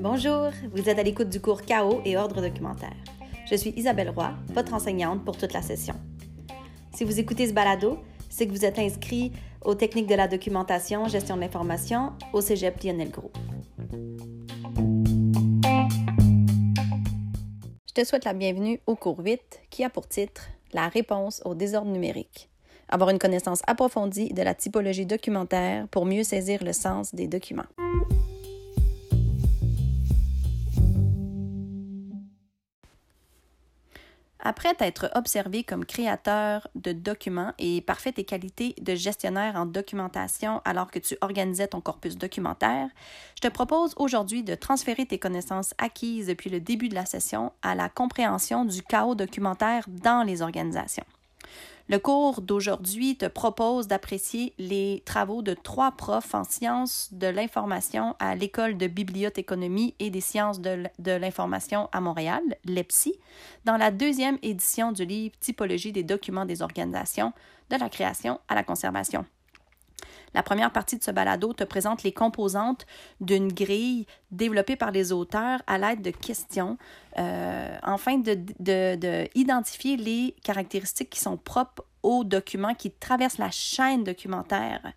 Bonjour, 0.00 0.50
vous 0.72 0.88
êtes 0.88 0.98
à 0.98 1.02
l'écoute 1.02 1.28
du 1.28 1.40
cours 1.40 1.62
Chaos 1.62 2.00
et 2.04 2.16
ordre 2.16 2.40
documentaire. 2.40 2.96
Je 3.50 3.54
suis 3.54 3.70
Isabelle 3.76 4.10
Roy, 4.10 4.32
votre 4.48 4.74
enseignante 4.74 5.24
pour 5.24 5.36
toute 5.36 5.52
la 5.52 5.62
session. 5.62 5.94
Si 6.94 7.04
vous 7.04 7.18
écoutez 7.18 7.48
ce 7.48 7.52
balado, 7.52 7.98
c'est 8.28 8.46
que 8.46 8.52
vous 8.52 8.64
êtes 8.64 8.78
inscrit 8.78 9.32
aux 9.64 9.74
techniques 9.74 10.08
de 10.08 10.14
la 10.14 10.28
documentation, 10.28 11.08
gestion 11.08 11.36
de 11.36 11.40
l'information 11.40 12.12
au 12.32 12.40
Cégep 12.40 12.82
Lionel 12.82 13.10
Gros. 13.10 13.32
Je 17.88 17.94
te 17.94 18.04
souhaite 18.04 18.24
la 18.24 18.34
bienvenue 18.34 18.80
au 18.86 18.96
cours 18.96 19.18
8 19.18 19.62
qui 19.70 19.84
a 19.84 19.90
pour 19.90 20.06
titre 20.06 20.48
La 20.72 20.88
réponse 20.88 21.42
au 21.44 21.54
désordre 21.54 21.90
numérique. 21.90 22.49
Avoir 22.90 23.10
une 23.10 23.20
connaissance 23.20 23.62
approfondie 23.68 24.34
de 24.34 24.42
la 24.42 24.54
typologie 24.54 25.06
documentaire 25.06 25.86
pour 25.88 26.06
mieux 26.06 26.24
saisir 26.24 26.64
le 26.64 26.72
sens 26.72 27.14
des 27.14 27.28
documents. 27.28 27.62
Après 34.42 34.74
t'être 34.74 35.10
observé 35.14 35.62
comme 35.62 35.84
créateur 35.84 36.66
de 36.74 36.92
documents 36.92 37.52
et 37.58 37.82
parfait 37.82 38.12
tes 38.12 38.24
qualités 38.24 38.74
de 38.80 38.94
gestionnaire 38.94 39.54
en 39.54 39.66
documentation 39.66 40.62
alors 40.64 40.90
que 40.90 40.98
tu 40.98 41.16
organisais 41.20 41.68
ton 41.68 41.80
corpus 41.80 42.16
documentaire, 42.16 42.88
je 43.36 43.46
te 43.46 43.52
propose 43.52 43.92
aujourd'hui 43.96 44.42
de 44.42 44.54
transférer 44.54 45.04
tes 45.04 45.18
connaissances 45.18 45.74
acquises 45.78 46.26
depuis 46.26 46.50
le 46.50 46.58
début 46.58 46.88
de 46.88 46.94
la 46.94 47.04
session 47.04 47.52
à 47.62 47.74
la 47.74 47.88
compréhension 47.88 48.64
du 48.64 48.82
chaos 48.82 49.14
documentaire 49.14 49.84
dans 49.88 50.24
les 50.24 50.40
organisations. 50.40 51.04
Le 51.90 51.98
cours 51.98 52.40
d'aujourd'hui 52.40 53.16
te 53.16 53.26
propose 53.26 53.88
d'apprécier 53.88 54.54
les 54.58 55.02
travaux 55.04 55.42
de 55.42 55.54
trois 55.54 55.90
profs 55.90 56.36
en 56.36 56.44
sciences 56.44 57.08
de 57.10 57.26
l'information 57.26 58.14
à 58.20 58.36
l'École 58.36 58.78
de 58.78 58.86
bibliothéconomie 58.86 59.96
et 59.98 60.08
des 60.10 60.20
sciences 60.20 60.60
de 60.60 61.10
l'information 61.10 61.88
à 61.90 62.00
Montréal, 62.00 62.42
l'EPSI, 62.64 63.18
dans 63.64 63.76
la 63.76 63.90
deuxième 63.90 64.38
édition 64.42 64.92
du 64.92 65.04
livre 65.04 65.34
Typologie 65.40 65.90
des 65.90 66.04
documents 66.04 66.44
des 66.44 66.62
organisations, 66.62 67.32
de 67.70 67.76
la 67.76 67.88
création 67.88 68.38
à 68.46 68.54
la 68.54 68.62
conservation. 68.62 69.26
La 70.34 70.42
première 70.42 70.70
partie 70.70 70.96
de 70.96 71.02
ce 71.02 71.10
balado 71.10 71.52
te 71.52 71.64
présente 71.64 72.02
les 72.02 72.12
composantes 72.12 72.86
d'une 73.20 73.52
grille 73.52 74.06
développée 74.30 74.76
par 74.76 74.92
les 74.92 75.12
auteurs 75.12 75.60
à 75.66 75.78
l'aide 75.78 76.02
de 76.02 76.10
questions, 76.10 76.78
euh, 77.18 77.78
afin 77.82 78.18
de, 78.18 78.38
les 79.96 80.36
caractéristiques 80.42 81.10
qui 81.10 81.20
sont 81.20 81.36
propres 81.36 81.84
aux 82.02 82.24
documents 82.24 82.74
qui 82.74 82.90
traversent 82.90 83.38
la 83.38 83.50
chaîne 83.50 84.04
documentaire. 84.04 84.92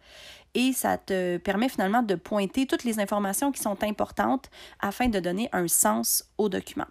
Et 0.55 0.71
ça 0.73 0.97
te 0.97 1.37
permet 1.37 1.69
finalement 1.69 2.03
de 2.03 2.15
pointer 2.15 2.67
toutes 2.67 2.83
les 2.83 2.99
informations 2.99 3.51
qui 3.51 3.61
sont 3.61 3.83
importantes 3.83 4.49
afin 4.79 5.07
de 5.07 5.19
donner 5.19 5.49
un 5.51 5.67
sens 5.67 6.25
au 6.37 6.49
document. 6.49 6.85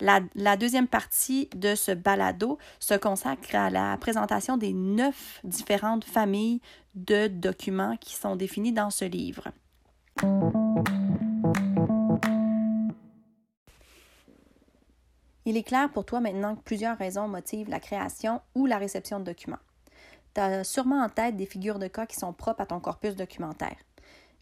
La, 0.00 0.56
deuxième 0.56 0.88
partie 0.88 1.48
de 1.54 1.74
ce 1.74 1.92
balado 1.92 2.58
se 2.80 2.94
consacre 2.94 3.54
à 3.54 3.70
la 3.70 3.96
présentation 3.96 4.56
des 4.56 4.72
neuf 4.72 5.40
différentes 5.44 6.04
familles 6.04 6.60
de 6.94 7.28
documents 7.28 7.96
qui 7.98 8.14
sont 8.14 8.36
définis 8.36 8.72
dans 8.72 8.90
ce 8.90 9.04
livre. 9.04 9.48
Il 15.46 15.56
est 15.56 15.62
clair 15.62 15.90
pour 15.90 16.06
toi 16.06 16.20
maintenant 16.20 16.56
que 16.56 16.62
plusieurs 16.62 16.96
raisons 16.96 17.28
motivent 17.28 17.68
la 17.68 17.80
création 17.80 18.40
ou 18.54 18.64
la 18.66 18.78
réception 18.78 19.20
de 19.20 19.24
documents. 19.24 19.58
Tu 20.34 20.40
as 20.40 20.64
sûrement 20.64 21.02
en 21.02 21.08
tête 21.08 21.36
des 21.36 21.46
figures 21.46 21.78
de 21.78 21.86
cas 21.86 22.06
qui 22.06 22.16
sont 22.16 22.32
propres 22.32 22.62
à 22.62 22.66
ton 22.66 22.80
corpus 22.80 23.14
documentaire. 23.14 23.76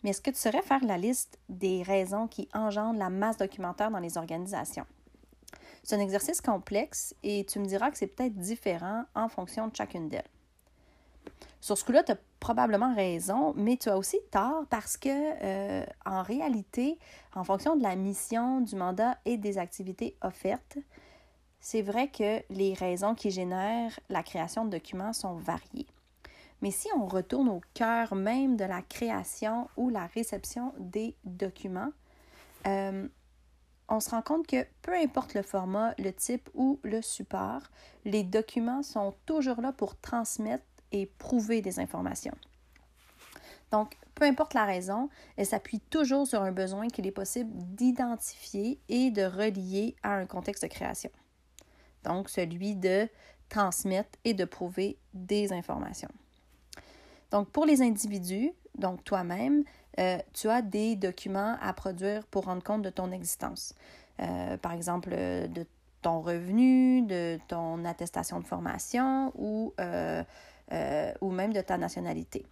Mais 0.02 0.10
est-ce 0.10 0.20
que 0.20 0.30
tu 0.30 0.38
saurais 0.38 0.62
faire 0.62 0.84
la 0.84 0.98
liste 0.98 1.38
des 1.48 1.82
raisons 1.82 2.28
qui 2.28 2.48
engendrent 2.54 2.98
la 2.98 3.10
masse 3.10 3.36
documentaire 3.36 3.90
dans 3.90 3.98
les 3.98 4.16
organisations? 4.16 4.86
C'est 5.82 5.96
un 5.96 6.00
exercice 6.00 6.40
complexe 6.40 7.14
et 7.22 7.44
tu 7.44 7.58
me 7.58 7.66
diras 7.66 7.90
que 7.90 7.98
c'est 7.98 8.06
peut-être 8.06 8.36
différent 8.36 9.04
en 9.14 9.28
fonction 9.28 9.68
de 9.68 9.76
chacune 9.76 10.08
d'elles. 10.08 10.28
Sur 11.60 11.78
ce 11.78 11.84
coup-là, 11.84 12.02
tu 12.02 12.12
as 12.12 12.18
probablement 12.40 12.92
raison, 12.94 13.54
mais 13.56 13.76
tu 13.76 13.88
as 13.88 13.96
aussi 13.96 14.18
tort 14.32 14.64
parce 14.68 14.96
que, 14.96 15.08
euh, 15.08 15.86
en 16.04 16.22
réalité, 16.22 16.98
en 17.36 17.44
fonction 17.44 17.76
de 17.76 17.82
la 17.84 17.94
mission, 17.94 18.60
du 18.60 18.74
mandat 18.74 19.16
et 19.24 19.36
des 19.36 19.58
activités 19.58 20.16
offertes, 20.22 20.78
c'est 21.62 21.80
vrai 21.80 22.08
que 22.08 22.42
les 22.50 22.74
raisons 22.74 23.14
qui 23.14 23.30
génèrent 23.30 23.98
la 24.10 24.24
création 24.24 24.64
de 24.64 24.70
documents 24.70 25.12
sont 25.12 25.34
variées. 25.34 25.86
Mais 26.60 26.72
si 26.72 26.88
on 26.96 27.06
retourne 27.06 27.48
au 27.48 27.60
cœur 27.72 28.14
même 28.16 28.56
de 28.56 28.64
la 28.64 28.82
création 28.82 29.68
ou 29.76 29.88
la 29.88 30.06
réception 30.08 30.74
des 30.78 31.14
documents, 31.24 31.92
euh, 32.66 33.08
on 33.88 34.00
se 34.00 34.10
rend 34.10 34.22
compte 34.22 34.46
que 34.46 34.66
peu 34.82 34.92
importe 34.92 35.34
le 35.34 35.42
format, 35.42 35.94
le 35.98 36.12
type 36.12 36.50
ou 36.54 36.80
le 36.82 37.00
support, 37.00 37.62
les 38.04 38.24
documents 38.24 38.82
sont 38.82 39.14
toujours 39.24 39.60
là 39.60 39.72
pour 39.72 39.96
transmettre 39.96 40.64
et 40.90 41.06
prouver 41.06 41.62
des 41.62 41.78
informations. 41.78 42.36
Donc, 43.70 43.96
peu 44.16 44.24
importe 44.24 44.54
la 44.54 44.64
raison, 44.64 45.08
elle 45.36 45.46
s'appuie 45.46 45.80
toujours 45.80 46.26
sur 46.26 46.42
un 46.42 46.52
besoin 46.52 46.88
qu'il 46.88 47.06
est 47.06 47.12
possible 47.12 47.50
d'identifier 47.54 48.80
et 48.88 49.10
de 49.10 49.22
relier 49.22 49.94
à 50.02 50.14
un 50.14 50.26
contexte 50.26 50.64
de 50.64 50.68
création. 50.68 51.10
Donc, 52.04 52.28
celui 52.28 52.76
de 52.76 53.08
transmettre 53.48 54.18
et 54.24 54.34
de 54.34 54.44
prouver 54.44 54.96
des 55.14 55.52
informations. 55.52 56.10
Donc, 57.30 57.48
pour 57.50 57.64
les 57.64 57.82
individus, 57.82 58.52
donc 58.76 59.04
toi-même, 59.04 59.64
euh, 59.98 60.18
tu 60.32 60.48
as 60.48 60.62
des 60.62 60.96
documents 60.96 61.56
à 61.60 61.72
produire 61.72 62.26
pour 62.26 62.44
rendre 62.44 62.62
compte 62.62 62.82
de 62.82 62.90
ton 62.90 63.12
existence. 63.12 63.74
Euh, 64.20 64.56
par 64.56 64.72
exemple, 64.72 65.10
de 65.10 65.66
ton 66.00 66.20
revenu, 66.20 67.02
de 67.02 67.38
ton 67.48 67.84
attestation 67.84 68.40
de 68.40 68.46
formation 68.46 69.32
euh, 69.80 70.22
ou 71.20 71.30
même 71.30 71.52
de 71.52 71.60
ta 71.60 71.78
nationalité. 71.78 72.44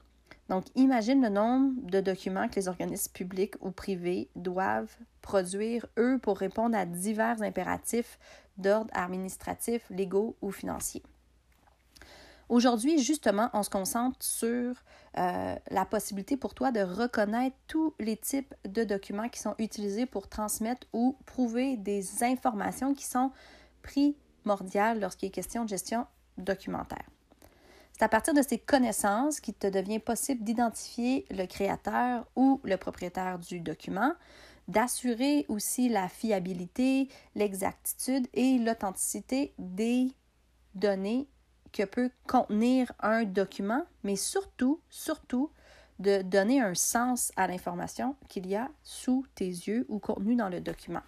Donc, 0.48 0.64
imagine 0.74 1.22
le 1.22 1.28
nombre 1.28 1.72
de 1.82 2.00
documents 2.00 2.48
que 2.48 2.56
les 2.56 2.68
organismes 2.68 3.12
publics 3.12 3.54
ou 3.60 3.70
privés 3.70 4.28
doivent 4.34 4.94
produire, 5.22 5.86
eux, 5.96 6.18
pour 6.18 6.38
répondre 6.38 6.76
à 6.76 6.86
divers 6.86 7.40
impératifs 7.40 8.18
d'ordre 8.60 8.90
administratif, 8.94 9.82
légaux 9.90 10.36
ou 10.42 10.50
financiers. 10.50 11.02
Aujourd'hui, 12.50 12.98
justement, 12.98 13.48
on 13.52 13.62
se 13.62 13.70
concentre 13.70 14.16
sur 14.18 14.74
euh, 15.18 15.54
la 15.70 15.84
possibilité 15.84 16.36
pour 16.36 16.52
toi 16.52 16.72
de 16.72 16.80
reconnaître 16.80 17.56
tous 17.68 17.94
les 18.00 18.16
types 18.16 18.54
de 18.68 18.82
documents 18.82 19.28
qui 19.28 19.38
sont 19.38 19.54
utilisés 19.58 20.04
pour 20.04 20.28
transmettre 20.28 20.84
ou 20.92 21.16
prouver 21.26 21.76
des 21.76 22.24
informations 22.24 22.92
qui 22.92 23.04
sont 23.04 23.30
primordiales 23.82 24.98
lorsqu'il 24.98 25.28
est 25.28 25.32
question 25.32 25.64
de 25.64 25.68
gestion 25.68 26.06
documentaire. 26.38 27.04
C'est 27.92 28.02
à 28.02 28.08
partir 28.08 28.34
de 28.34 28.42
ces 28.42 28.58
connaissances 28.58 29.38
qu'il 29.38 29.54
te 29.54 29.68
devient 29.68 30.00
possible 30.00 30.42
d'identifier 30.42 31.26
le 31.30 31.46
créateur 31.46 32.26
ou 32.34 32.60
le 32.64 32.76
propriétaire 32.76 33.38
du 33.38 33.60
document, 33.60 34.14
d'assurer 34.68 35.46
aussi 35.48 35.88
la 35.88 36.08
fiabilité, 36.08 37.08
l'exactitude 37.34 38.28
et 38.34 38.58
l'authenticité 38.58 39.54
des 39.58 40.08
données 40.74 41.28
que 41.72 41.84
peut 41.84 42.10
contenir 42.26 42.92
un 43.00 43.24
document, 43.24 43.84
mais 44.02 44.16
surtout, 44.16 44.80
surtout, 44.90 45.50
de 45.98 46.22
donner 46.22 46.60
un 46.60 46.74
sens 46.74 47.30
à 47.36 47.46
l'information 47.46 48.16
qu'il 48.28 48.46
y 48.46 48.56
a 48.56 48.70
sous 48.82 49.24
tes 49.34 49.46
yeux 49.46 49.84
ou 49.88 49.98
contenue 49.98 50.34
dans 50.34 50.48
le 50.48 50.60
document. 50.60 51.02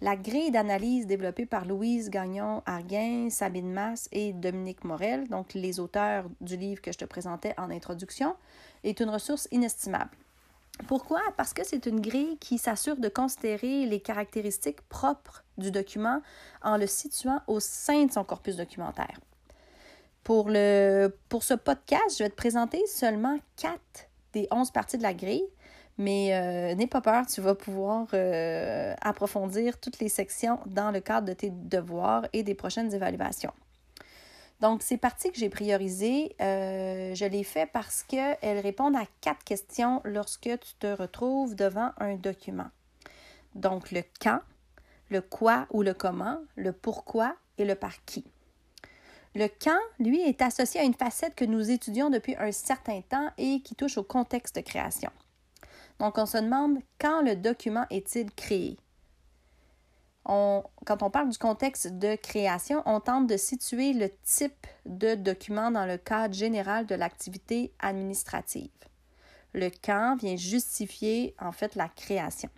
La 0.00 0.16
grille 0.16 0.50
d'analyse 0.50 1.06
développée 1.06 1.46
par 1.46 1.64
Louise 1.64 2.10
Gagnon-Arguin, 2.10 3.30
Sabine 3.30 3.70
Masse 3.70 4.08
et 4.10 4.32
Dominique 4.32 4.82
Morel, 4.82 5.28
donc 5.28 5.54
les 5.54 5.78
auteurs 5.78 6.24
du 6.40 6.56
livre 6.56 6.80
que 6.82 6.90
je 6.90 6.98
te 6.98 7.04
présentais 7.04 7.54
en 7.56 7.70
introduction, 7.70 8.34
est 8.82 8.98
une 8.98 9.10
ressource 9.10 9.46
inestimable. 9.52 10.10
Pourquoi? 10.86 11.20
Parce 11.36 11.52
que 11.52 11.64
c'est 11.64 11.86
une 11.86 12.00
grille 12.00 12.38
qui 12.38 12.58
s'assure 12.58 12.96
de 12.96 13.08
considérer 13.08 13.86
les 13.86 14.00
caractéristiques 14.00 14.80
propres 14.88 15.44
du 15.58 15.70
document 15.70 16.20
en 16.62 16.76
le 16.76 16.86
situant 16.86 17.40
au 17.46 17.60
sein 17.60 18.06
de 18.06 18.12
son 18.12 18.24
corpus 18.24 18.56
documentaire. 18.56 19.20
Pour, 20.24 20.46
ce 20.50 21.54
podcast, 21.54 22.18
je 22.18 22.24
vais 22.24 22.30
te 22.30 22.36
présenter 22.36 22.80
seulement 22.86 23.38
quatre 23.56 24.08
des 24.32 24.46
onze 24.50 24.70
parties 24.70 24.96
de 24.96 25.02
la 25.02 25.14
grille, 25.14 25.44
mais 25.98 26.34
euh, 26.34 26.74
n'aie 26.74 26.86
pas 26.86 27.00
peur, 27.00 27.26
tu 27.26 27.40
vas 27.40 27.54
pouvoir 27.54 28.06
euh, 28.14 28.94
approfondir 29.02 29.78
toutes 29.78 29.98
les 29.98 30.08
sections 30.08 30.58
dans 30.66 30.90
le 30.90 31.00
cadre 31.00 31.26
de 31.26 31.32
tes 31.32 31.50
devoirs 31.50 32.26
et 32.32 32.42
des 32.42 32.54
prochaines 32.54 32.94
évaluations. 32.94 33.52
Donc, 34.62 34.84
ces 34.84 34.96
parties 34.96 35.32
que 35.32 35.38
j'ai 35.38 35.48
priorisées, 35.48 36.36
euh, 36.40 37.16
je 37.16 37.24
les 37.24 37.42
fais 37.42 37.66
parce 37.66 38.04
qu'elles 38.04 38.60
répondent 38.60 38.94
à 38.94 39.06
quatre 39.20 39.42
questions 39.42 40.00
lorsque 40.04 40.42
tu 40.42 40.74
te 40.78 40.86
retrouves 40.86 41.56
devant 41.56 41.90
un 41.98 42.14
document. 42.14 42.70
Donc, 43.56 43.90
le 43.90 44.04
quand, 44.20 44.38
le 45.10 45.20
quoi 45.20 45.66
ou 45.70 45.82
le 45.82 45.94
comment, 45.94 46.38
le 46.54 46.70
pourquoi 46.70 47.34
et 47.58 47.64
le 47.64 47.74
par 47.74 48.04
qui. 48.04 48.24
Le 49.34 49.48
quand, 49.48 49.80
lui, 49.98 50.20
est 50.20 50.40
associé 50.40 50.80
à 50.80 50.84
une 50.84 50.94
facette 50.94 51.34
que 51.34 51.44
nous 51.44 51.72
étudions 51.72 52.08
depuis 52.08 52.36
un 52.36 52.52
certain 52.52 53.00
temps 53.00 53.30
et 53.38 53.62
qui 53.62 53.74
touche 53.74 53.98
au 53.98 54.04
contexte 54.04 54.54
de 54.54 54.60
création. 54.60 55.10
Donc, 55.98 56.18
on 56.18 56.26
se 56.26 56.38
demande 56.38 56.78
quand 57.00 57.22
le 57.22 57.34
document 57.34 57.86
est-il 57.90 58.30
créé? 58.30 58.78
Quand 60.24 61.02
on 61.02 61.10
parle 61.10 61.30
du 61.30 61.38
contexte 61.38 61.98
de 61.98 62.14
création, 62.14 62.82
on 62.86 63.00
tente 63.00 63.26
de 63.26 63.36
situer 63.36 63.92
le 63.92 64.10
type 64.24 64.66
de 64.86 65.14
document 65.14 65.70
dans 65.70 65.86
le 65.86 65.98
cadre 65.98 66.34
général 66.34 66.86
de 66.86 66.94
l'activité 66.94 67.72
administrative. 67.80 68.70
Le 69.52 69.70
quand 69.84 70.16
vient 70.16 70.36
justifier 70.36 71.34
en 71.40 71.52
fait 71.52 71.74
la 71.74 71.88
création. 71.88 72.48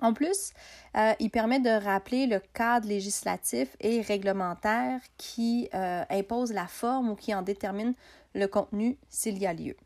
En 0.00 0.12
plus, 0.12 0.52
euh, 0.96 1.12
il 1.20 1.30
permet 1.30 1.60
de 1.60 1.70
rappeler 1.70 2.26
le 2.26 2.40
cadre 2.52 2.88
législatif 2.88 3.76
et 3.80 4.00
réglementaire 4.00 5.00
qui 5.16 5.68
euh, 5.74 6.04
impose 6.10 6.52
la 6.52 6.66
forme 6.66 7.10
ou 7.10 7.14
qui 7.14 7.34
en 7.34 7.42
détermine 7.42 7.94
le 8.34 8.46
contenu 8.46 8.98
s'il 9.08 9.38
y 9.38 9.46
a 9.46 9.52
lieu. 9.52 9.76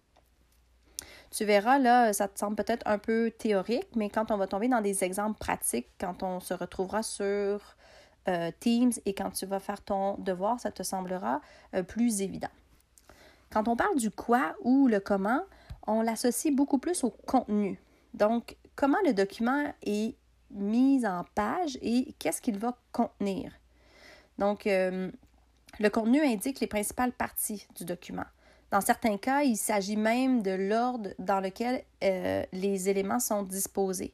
Tu 1.30 1.44
verras, 1.44 1.78
là, 1.78 2.12
ça 2.12 2.28
te 2.28 2.38
semble 2.38 2.56
peut-être 2.56 2.86
un 2.86 2.98
peu 2.98 3.30
théorique, 3.30 3.88
mais 3.94 4.08
quand 4.08 4.30
on 4.30 4.36
va 4.36 4.46
tomber 4.46 4.68
dans 4.68 4.80
des 4.80 5.04
exemples 5.04 5.38
pratiques, 5.38 5.88
quand 6.00 6.22
on 6.22 6.40
se 6.40 6.54
retrouvera 6.54 7.02
sur 7.02 7.76
euh, 8.28 8.50
Teams 8.60 8.92
et 9.04 9.14
quand 9.14 9.30
tu 9.30 9.46
vas 9.46 9.60
faire 9.60 9.82
ton 9.82 10.14
devoir, 10.18 10.58
ça 10.58 10.70
te 10.70 10.82
semblera 10.82 11.40
plus 11.86 12.22
évident. 12.22 12.48
Quand 13.50 13.68
on 13.68 13.76
parle 13.76 13.96
du 13.96 14.10
quoi 14.10 14.54
ou 14.62 14.88
le 14.88 15.00
comment, 15.00 15.42
on 15.86 16.02
l'associe 16.02 16.54
beaucoup 16.54 16.78
plus 16.78 17.02
au 17.04 17.10
contenu. 17.10 17.80
Donc, 18.14 18.56
comment 18.76 18.98
le 19.04 19.14
document 19.14 19.72
est 19.82 20.16
mis 20.50 21.06
en 21.06 21.24
page 21.34 21.78
et 21.82 22.14
qu'est-ce 22.18 22.40
qu'il 22.40 22.58
va 22.58 22.76
contenir? 22.92 23.52
Donc, 24.38 24.66
euh, 24.66 25.10
le 25.78 25.90
contenu 25.90 26.20
indique 26.20 26.60
les 26.60 26.66
principales 26.66 27.12
parties 27.12 27.66
du 27.74 27.84
document. 27.84 28.24
Dans 28.70 28.80
certains 28.80 29.16
cas, 29.16 29.42
il 29.42 29.56
s'agit 29.56 29.96
même 29.96 30.42
de 30.42 30.50
l'ordre 30.50 31.10
dans 31.18 31.40
lequel 31.40 31.82
euh, 32.04 32.44
les 32.52 32.88
éléments 32.88 33.20
sont 33.20 33.42
disposés. 33.42 34.12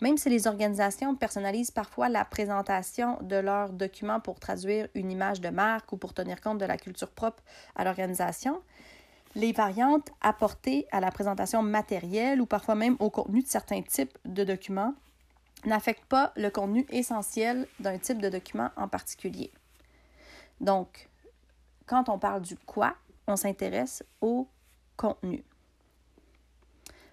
Même 0.00 0.18
si 0.18 0.28
les 0.28 0.46
organisations 0.46 1.16
personnalisent 1.16 1.70
parfois 1.70 2.08
la 2.08 2.24
présentation 2.24 3.18
de 3.22 3.36
leurs 3.36 3.72
documents 3.72 4.20
pour 4.20 4.38
traduire 4.38 4.88
une 4.94 5.10
image 5.10 5.40
de 5.40 5.48
marque 5.48 5.92
ou 5.92 5.96
pour 5.96 6.12
tenir 6.12 6.40
compte 6.40 6.58
de 6.58 6.66
la 6.66 6.76
culture 6.76 7.10
propre 7.10 7.42
à 7.74 7.84
l'organisation, 7.84 8.60
les 9.34 9.52
variantes 9.52 10.10
apportées 10.20 10.86
à 10.92 11.00
la 11.00 11.10
présentation 11.10 11.62
matérielle 11.62 12.40
ou 12.40 12.46
parfois 12.46 12.74
même 12.74 12.96
au 13.00 13.10
contenu 13.10 13.42
de 13.42 13.48
certains 13.48 13.82
types 13.82 14.16
de 14.24 14.44
documents 14.44 14.94
n'affectent 15.64 16.04
pas 16.04 16.32
le 16.36 16.50
contenu 16.50 16.86
essentiel 16.90 17.66
d'un 17.80 17.98
type 17.98 18.20
de 18.20 18.28
document 18.28 18.70
en 18.76 18.88
particulier. 18.88 19.50
Donc, 20.60 21.08
quand 21.86 22.08
on 22.08 22.18
parle 22.18 22.42
du 22.42 22.56
quoi, 22.56 22.94
on 23.26 23.36
s'intéresse 23.36 24.04
au 24.20 24.48
contenu. 24.96 25.44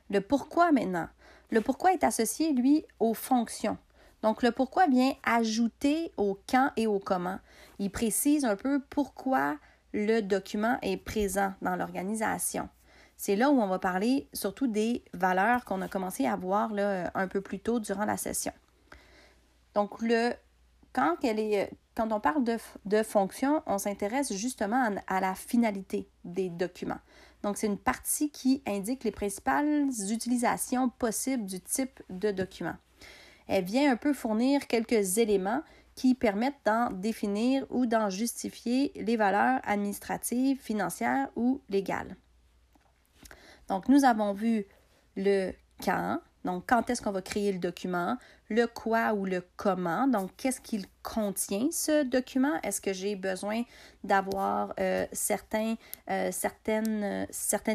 Le 0.09 0.21
pourquoi 0.21 0.71
maintenant? 0.71 1.07
Le 1.49 1.61
pourquoi 1.61 1.93
est 1.93 2.03
associé, 2.03 2.53
lui, 2.53 2.85
aux 2.99 3.13
fonctions. 3.13 3.77
Donc, 4.21 4.41
le 4.41 4.51
pourquoi 4.51 4.87
vient 4.87 5.13
ajouter 5.23 6.11
au 6.17 6.39
quand 6.49 6.71
et 6.77 6.87
au 6.87 6.99
comment. 6.99 7.39
Il 7.77 7.91
précise 7.91 8.45
un 8.45 8.55
peu 8.55 8.81
pourquoi 8.89 9.57
le 9.91 10.21
document 10.21 10.77
est 10.81 10.97
présent 10.97 11.53
dans 11.61 11.75
l'organisation. 11.75 12.69
C'est 13.17 13.35
là 13.35 13.49
où 13.49 13.61
on 13.61 13.67
va 13.67 13.79
parler 13.79 14.27
surtout 14.33 14.67
des 14.67 15.03
valeurs 15.13 15.65
qu'on 15.65 15.81
a 15.81 15.87
commencé 15.87 16.25
à 16.25 16.35
voir 16.35 16.71
un 17.13 17.27
peu 17.27 17.41
plus 17.41 17.59
tôt 17.59 17.79
durant 17.79 18.05
la 18.05 18.17
session. 18.17 18.53
Donc, 19.75 20.01
le, 20.01 20.33
quand, 20.93 21.17
est, 21.23 21.71
quand 21.95 22.11
on 22.11 22.19
parle 22.19 22.43
de, 22.43 22.57
de 22.85 23.03
fonction, 23.03 23.61
on 23.65 23.77
s'intéresse 23.77 24.31
justement 24.33 24.91
à, 25.07 25.19
la 25.19 25.35
finalité 25.35 26.07
des 26.23 26.49
documents. 26.49 26.99
Donc, 27.41 27.57
c'est 27.57 27.67
une 27.67 27.77
partie 27.77 28.29
qui 28.29 28.63
indique 28.65 29.03
les 29.03 29.11
principales 29.11 29.89
utilisations 30.09 30.89
possibles 30.89 31.45
du 31.45 31.59
type 31.59 32.01
de 32.09 32.31
document. 32.31 32.75
Elle 33.47 33.65
vient 33.65 33.91
un 33.91 33.97
peu 33.97 34.13
fournir 34.13 34.67
quelques 34.67 35.17
éléments 35.17 35.61
qui 35.95 36.15
permettent 36.15 36.61
d'en 36.65 36.89
définir 36.91 37.65
ou 37.69 37.85
d'en 37.85 38.09
justifier 38.09 38.93
les 38.95 39.17
valeurs 39.17 39.59
administratives, 39.63 40.59
financières 40.61 41.29
ou 41.35 41.61
légales. 41.69 42.15
Donc, 43.67 43.89
nous 43.89 44.05
avons 44.05 44.33
vu 44.33 44.65
le 45.15 45.51
quand, 45.83 46.19
donc 46.43 46.63
quand 46.67 46.89
est-ce 46.89 47.01
qu'on 47.01 47.11
va 47.11 47.21
créer 47.21 47.51
le 47.51 47.59
document, 47.59 48.17
le 48.49 48.67
quoi 48.67 49.13
ou 49.13 49.25
le 49.25 49.43
comment, 49.55 50.07
donc 50.07 50.31
qu'est-ce 50.37 50.61
qu'il 50.61 50.85
contient 51.01 51.69
ce 51.71 52.03
document, 52.03 52.59
est-ce 52.63 52.81
que 52.81 52.93
j'ai 52.93 53.15
besoin 53.15 53.63
d'avoir 54.03 54.73
euh, 54.79 55.05
certains, 55.11 55.75
euh, 56.09 56.29
certaines, 56.31 57.27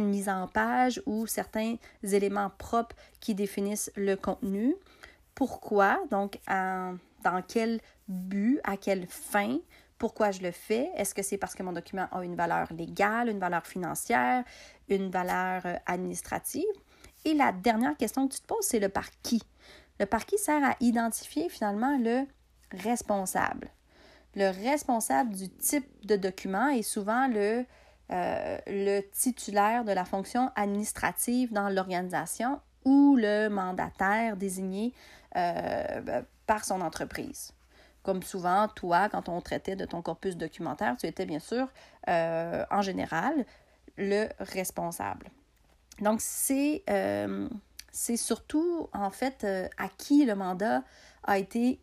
mises 0.06 0.28
en 0.28 0.46
page 0.48 1.02
ou 1.06 1.26
certains 1.26 1.76
éléments 2.02 2.50
propres 2.58 2.96
qui 3.20 3.34
définissent 3.34 3.90
le 3.96 4.16
contenu, 4.16 4.74
pourquoi, 5.34 5.98
donc 6.10 6.38
dans 6.48 7.42
quel 7.46 7.80
but, 8.08 8.60
à 8.64 8.76
quelle 8.76 9.06
fin, 9.06 9.58
pourquoi 9.98 10.30
je 10.30 10.40
le 10.40 10.52
fais? 10.52 10.90
Est-ce 10.96 11.14
que 11.14 11.22
c'est 11.22 11.38
parce 11.38 11.54
que 11.54 11.62
mon 11.62 11.72
document 11.72 12.06
a 12.12 12.24
une 12.24 12.36
valeur 12.36 12.72
légale, 12.72 13.28
une 13.28 13.40
valeur 13.40 13.66
financière, 13.66 14.44
une 14.88 15.10
valeur 15.10 15.62
euh, 15.66 15.74
administrative? 15.86 16.64
Et 17.24 17.34
la 17.34 17.52
dernière 17.52 17.96
question 17.96 18.28
que 18.28 18.34
tu 18.34 18.40
te 18.40 18.46
poses, 18.46 18.64
c'est 18.64 18.78
le 18.78 18.88
par 18.88 19.08
qui? 19.22 19.42
Le 20.00 20.06
par 20.06 20.26
qui 20.26 20.38
sert 20.38 20.64
à 20.64 20.76
identifier 20.80 21.48
finalement 21.48 21.98
le 21.98 22.26
responsable. 22.72 23.68
Le 24.34 24.50
responsable 24.50 25.34
du 25.34 25.48
type 25.48 26.06
de 26.06 26.16
document 26.16 26.68
est 26.68 26.82
souvent 26.82 27.26
le, 27.28 27.64
euh, 28.12 29.00
titulaire 29.12 29.84
de 29.84 29.92
la 29.92 30.04
fonction 30.04 30.50
administrative 30.54 31.52
dans 31.52 31.68
l'organisation 31.68 32.60
ou 32.84 33.16
le 33.16 33.48
mandataire 33.48 34.36
désigné 34.36 34.94
euh, 35.36 36.22
par 36.46 36.64
son 36.64 36.80
entreprise. 36.80 37.52
Comme 38.02 38.22
souvent, 38.22 38.68
toi, 38.68 39.08
quand 39.08 39.28
on 39.28 39.40
traitait 39.40 39.76
de 39.76 39.84
ton 39.84 40.00
corpus 40.02 40.36
documentaire, 40.36 40.96
tu 40.96 41.06
étais 41.06 41.26
bien 41.26 41.40
sûr, 41.40 41.68
euh, 42.08 42.64
en 42.70 42.80
général, 42.80 43.44
le 43.96 44.28
responsable. 44.38 45.30
Donc, 46.00 46.20
c'est 46.20 46.82
euh, 46.90 47.48
surtout, 47.92 48.88
en 48.92 49.10
fait, 49.10 49.44
euh, 49.44 49.68
à 49.78 49.88
qui 49.88 50.24
le 50.24 50.34
mandat 50.34 50.82
a 51.24 51.36
été 51.36 51.78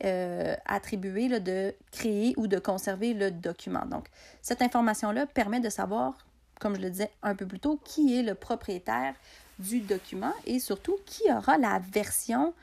attribué 0.66 1.40
de 1.40 1.76
créer 1.92 2.34
ou 2.36 2.48
de 2.48 2.58
conserver 2.58 3.14
le 3.14 3.30
document. 3.30 3.86
Donc, 3.86 4.08
cette 4.42 4.64
information-là 4.64 5.28
permet 5.28 5.60
de 5.60 5.70
savoir, 5.70 6.18
comme 6.60 6.76
je 6.78 6.82
le 6.82 6.90
disais 6.90 7.12
un 7.22 7.36
peu 7.36 7.46
plus 7.46 7.60
tôt, 7.60 7.80
qui 7.84 8.18
est 8.18 8.24
le 8.24 8.34
propriétaire 8.34 9.14
du 9.60 9.82
document 9.82 10.34
et 10.46 10.60
surtout 10.60 10.98
qui 11.06 11.32
aura 11.32 11.60
la 11.60 11.80
version 11.80 12.54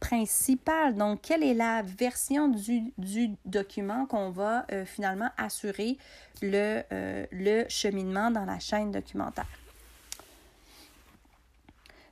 principale. 0.00 0.96
Donc, 0.96 1.22
quelle 1.22 1.44
est 1.44 1.54
la 1.54 1.82
version 1.82 2.48
du, 2.48 3.30
document 3.44 4.06
qu'on 4.06 4.30
va 4.30 4.66
euh, 4.72 4.84
finalement 4.84 5.30
assurer 5.36 5.96
le, 6.42 6.82
euh, 6.92 7.24
le 7.30 7.64
cheminement 7.68 8.30
dans 8.30 8.44
la 8.44 8.58
chaîne 8.58 8.90
documentaire? 8.90 9.46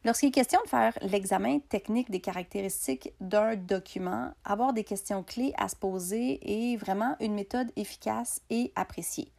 Lorsqu'il 0.02 0.30
est 0.30 0.32
question 0.32 0.60
de 0.64 0.68
faire 0.68 0.96
l'examen 1.02 1.58
technique 1.58 2.10
des 2.10 2.20
caractéristiques 2.20 3.12
d'un 3.20 3.54
document, 3.54 4.32
avoir 4.46 4.72
des 4.72 4.82
questions 4.82 5.22
clés 5.22 5.52
à 5.58 5.68
se 5.68 5.76
poser 5.76 6.40
est 6.72 6.76
vraiment 6.78 7.16
une 7.20 7.34
méthode 7.34 7.70
efficace 7.76 8.40
et 8.48 8.72
appréciée, 8.76 9.30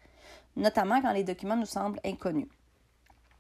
notamment 0.56 1.01
quand 1.01 1.13
les 1.13 1.24
documents 1.24 1.56
nous 1.56 1.65
semblent 1.65 2.00
inconnus. 2.06 2.48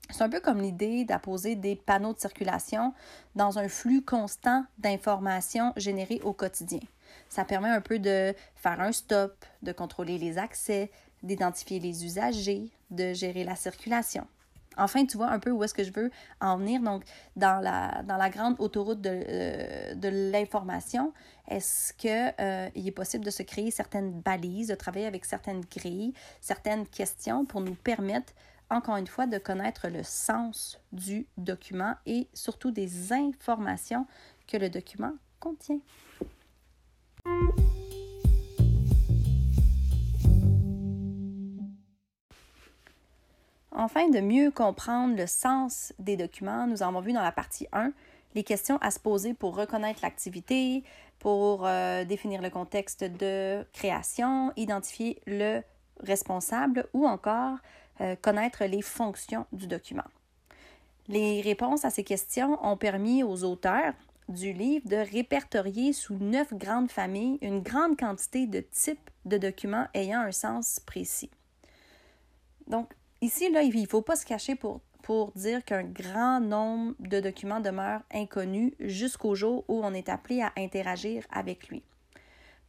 C'est 0.09 0.23
un 0.23 0.29
peu 0.29 0.39
comme 0.39 0.61
l'idée 0.61 1.05
d'apposer 1.05 1.55
des 1.55 1.75
panneaux 1.75 2.13
de 2.13 2.19
circulation 2.19 2.91
dans 3.35 3.59
un 3.59 3.69
flux 3.69 4.03
constant 4.03 4.65
d'informations 4.79 5.73
générées 5.77 6.21
au 6.23 6.33
quotidien. 6.33 6.81
Ça 7.29 7.45
permet 7.45 7.69
un 7.69 7.81
peu 7.81 7.99
de 7.99 8.33
faire 8.55 8.81
un 8.81 8.91
stop, 8.91 9.45
de 9.61 9.71
contrôler 9.71 10.17
les 10.17 10.39
accès, 10.39 10.89
d'identifier 11.21 11.79
les 11.79 12.03
usagers, 12.03 12.71
de 12.89 13.13
gérer 13.13 13.43
la 13.43 13.55
circulation. 13.55 14.25
Enfin, 14.77 15.05
tu 15.05 15.17
vois 15.17 15.29
un 15.29 15.39
peu 15.39 15.51
où 15.51 15.63
est-ce 15.63 15.73
que 15.73 15.83
je 15.83 15.91
veux 15.91 16.11
en 16.39 16.57
venir. 16.57 16.81
Donc, 16.81 17.03
dans 17.35 17.61
la, 17.61 18.29
grande 18.29 18.55
autoroute 18.59 19.01
de, 19.01 19.09
euh, 19.27 20.31
l'information, 20.31 21.13
est-ce 21.47 21.93
qu'il 21.93 22.33
euh, 22.39 22.69
est 22.73 22.91
possible 22.91 23.25
de 23.25 23.31
se 23.31 23.43
créer 23.43 23.71
certaines 23.71 24.21
balises, 24.21 24.69
de 24.69 24.75
travailler 24.75 25.05
avec 25.05 25.25
certaines 25.25 25.61
grilles, 25.61 26.13
certaines 26.39 26.87
questions 26.87 27.45
pour 27.45 27.61
nous 27.61 27.75
permettre 27.75 28.33
encore 28.71 28.95
une 28.95 29.07
fois, 29.07 29.27
de 29.27 29.37
connaître 29.37 29.89
le 29.89 30.01
sens 30.01 30.79
du 30.91 31.27
document 31.37 31.95
et 32.05 32.27
surtout 32.33 32.71
des 32.71 33.11
informations 33.11 34.07
que 34.47 34.57
le 34.57 34.69
document 34.69 35.13
contient? 35.39 35.81
Enfin, 43.81 44.09
de 44.09 44.19
mieux 44.19 44.51
comprendre 44.51 45.17
le 45.17 45.25
sens 45.25 45.91
des 45.97 46.15
documents, 46.15 46.67
nous 46.67 46.83
avons 46.83 47.01
vu 47.01 47.13
dans 47.13 47.23
la 47.23 47.31
partie 47.31 47.65
1 47.73 47.93
les 48.35 48.43
questions 48.43 48.77
à 48.77 48.91
se 48.91 48.99
poser 48.99 49.33
pour 49.33 49.55
reconnaître 49.55 50.01
l'activité, 50.03 50.83
pour 51.17 51.65
euh, 51.65 52.05
définir 52.05 52.43
le 52.43 52.51
contexte 52.51 53.03
de 53.03 53.65
création, 53.73 54.53
identifier 54.55 55.19
le 55.25 55.61
responsable 55.99 56.85
ou 56.93 57.07
encore 57.07 57.57
euh, 58.01 58.15
connaître 58.15 58.65
les 58.65 58.83
fonctions 58.83 59.47
du 59.51 59.65
document. 59.65 60.05
Les 61.07 61.41
réponses 61.41 61.83
à 61.83 61.89
ces 61.89 62.03
questions 62.03 62.63
ont 62.63 62.77
permis 62.77 63.23
aux 63.23 63.43
auteurs 63.43 63.95
du 64.29 64.53
livre 64.53 64.87
de 64.87 64.97
répertorier 64.97 65.91
sous 65.91 66.17
neuf 66.19 66.53
grandes 66.53 66.91
familles 66.91 67.39
une 67.41 67.61
grande 67.61 67.97
quantité 67.97 68.45
de 68.45 68.59
types 68.59 69.09
de 69.25 69.39
documents 69.39 69.87
ayant 69.95 70.21
un 70.21 70.31
sens 70.31 70.79
précis. 70.85 71.31
Ici, 73.21 73.51
là, 73.51 73.61
il 73.61 73.81
ne 73.81 73.87
faut 73.87 74.01
pas 74.01 74.15
se 74.15 74.25
cacher 74.25 74.55
pour, 74.55 74.81
dire 75.35 75.65
qu'un 75.65 75.83
grand 75.83 76.39
nombre 76.39 76.93
de 76.99 77.19
documents 77.19 77.59
demeurent 77.59 78.03
inconnus 78.13 78.71
jusqu'au 78.79 79.35
jour 79.35 79.65
où 79.67 79.81
on 79.83 79.93
est 79.93 80.07
appelé 80.07 80.41
à 80.41 80.53
interagir 80.57 81.25
avec 81.29 81.67
lui. 81.67 81.83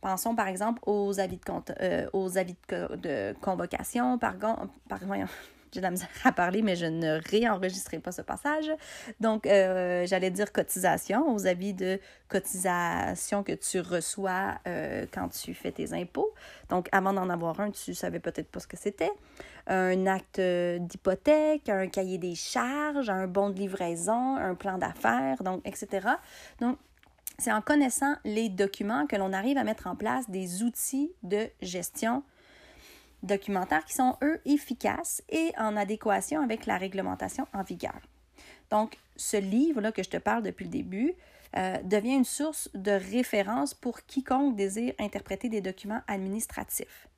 Pensons 0.00 0.34
par 0.34 0.48
exemple 0.48 0.82
aux 0.84 1.20
avis 1.20 1.36
de, 1.36 1.44
compte, 1.44 1.70
euh, 1.80 2.08
aux 2.12 2.36
avis 2.38 2.56
de, 2.68 3.32
convocation, 3.40 4.18
par, 4.18 4.34
par, 4.88 4.98
j'ai 5.72 5.80
de 5.80 5.84
la 5.84 5.90
misère 5.90 6.08
à 6.24 6.32
parler, 6.32 6.62
mais 6.62 6.76
je 6.76 6.86
ne 6.86 7.20
réenregistrerai 7.30 7.98
pas 7.98 8.12
ce 8.12 8.22
passage. 8.22 8.70
Donc, 9.20 9.46
euh, 9.46 10.06
j'allais 10.06 10.30
dire 10.30 10.52
cotisation, 10.52 11.32
aux 11.32 11.46
avis 11.46 11.72
de 11.72 11.98
cotisation 12.28 13.42
que 13.42 13.52
tu 13.52 13.80
reçois 13.80 14.58
euh, 14.66 15.06
quand 15.12 15.28
tu 15.28 15.54
fais 15.54 15.72
tes 15.72 15.92
impôts. 15.92 16.32
Donc, 16.68 16.88
avant 16.92 17.12
d'en 17.12 17.30
avoir 17.30 17.60
un, 17.60 17.70
tu 17.70 17.94
savais 17.94 18.20
peut-être 18.20 18.50
pas 18.50 18.60
ce 18.60 18.66
que 18.66 18.76
c'était. 18.76 19.12
Un 19.66 20.06
acte 20.06 20.40
d'hypothèque, 20.40 21.68
un 21.68 21.86
cahier 21.86 22.18
des 22.18 22.34
charges, 22.34 23.08
un 23.08 23.26
bon 23.26 23.50
de 23.50 23.58
livraison, 23.58 24.36
un 24.36 24.54
plan 24.54 24.76
d'affaires, 24.76 25.42
donc, 25.42 25.62
etc. 25.64 26.08
Donc, 26.60 26.78
c'est 27.38 27.52
en 27.52 27.60
connaissant 27.60 28.14
les 28.24 28.48
documents 28.48 29.06
que 29.06 29.16
l'on 29.16 29.32
arrive 29.32 29.56
à 29.56 29.64
mettre 29.64 29.86
en 29.86 29.96
place 29.96 30.28
des 30.28 30.62
outils 30.62 31.12
de 31.22 31.48
gestion 31.60 32.22
documentaires 33.22 33.84
qui 33.84 33.94
sont, 33.94 34.16
eux, 34.22 34.40
efficaces 34.44 35.22
et 35.28 35.52
en 35.58 35.76
adéquation 35.76 36.42
avec 36.42 36.66
la 36.66 36.76
réglementation 36.76 37.46
en 37.52 37.62
vigueur. 37.62 38.00
Donc, 38.70 38.96
ce 39.16 39.36
livre-là 39.36 39.92
que 39.92 40.02
je 40.02 40.10
te 40.10 40.16
parle 40.16 40.42
depuis 40.42 40.64
le 40.64 40.70
début 40.70 41.14
euh, 41.56 41.76
devient 41.82 42.14
une 42.14 42.24
source 42.24 42.70
de 42.74 42.92
référence 42.92 43.74
pour 43.74 44.02
quiconque 44.06 44.56
désire 44.56 44.94
interpréter 44.98 45.48
des 45.48 45.60
documents 45.60 46.00
administratifs. 46.08 47.08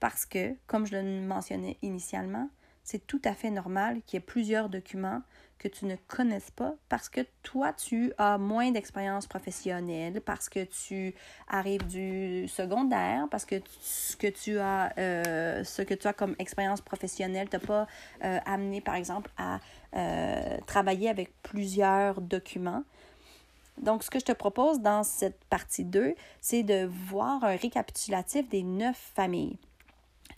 Parce 0.00 0.26
que, 0.26 0.54
comme 0.66 0.86
je 0.86 0.96
le 0.96 1.26
mentionnais 1.26 1.78
initialement, 1.82 2.50
c'est 2.84 3.06
tout 3.06 3.20
à 3.24 3.34
fait 3.34 3.50
normal 3.50 4.02
qu'il 4.06 4.16
y 4.16 4.18
ait 4.18 4.24
plusieurs 4.24 4.68
documents 4.68 5.22
que 5.58 5.68
tu 5.68 5.86
ne 5.86 5.96
connaisses 6.06 6.50
pas 6.50 6.74
parce 6.88 7.08
que 7.08 7.20
toi, 7.42 7.72
tu 7.72 8.12
as 8.16 8.38
moins 8.38 8.70
d'expérience 8.70 9.26
professionnelle, 9.26 10.20
parce 10.20 10.48
que 10.48 10.64
tu 10.64 11.14
arrives 11.48 11.86
du 11.86 12.46
secondaire, 12.48 13.26
parce 13.30 13.44
que 13.44 13.56
ce 13.80 14.16
que 14.16 14.28
tu 14.28 14.58
as, 14.58 14.92
euh, 14.98 15.64
ce 15.64 15.82
que 15.82 15.94
tu 15.94 16.06
as 16.06 16.12
comme 16.12 16.34
expérience 16.38 16.80
professionnelle 16.80 17.48
t'a 17.48 17.58
pas 17.58 17.86
euh, 18.24 18.38
amené, 18.46 18.80
par 18.80 18.94
exemple, 18.94 19.30
à 19.36 19.60
euh, 19.96 20.58
travailler 20.66 21.08
avec 21.08 21.30
plusieurs 21.42 22.20
documents. 22.20 22.84
Donc, 23.80 24.02
ce 24.02 24.10
que 24.10 24.18
je 24.18 24.24
te 24.24 24.32
propose 24.32 24.80
dans 24.80 25.04
cette 25.04 25.44
partie 25.44 25.84
2, 25.84 26.14
c'est 26.40 26.62
de 26.62 26.88
voir 27.08 27.44
un 27.44 27.56
récapitulatif 27.56 28.48
des 28.48 28.62
neuf 28.62 29.12
familles. 29.14 29.56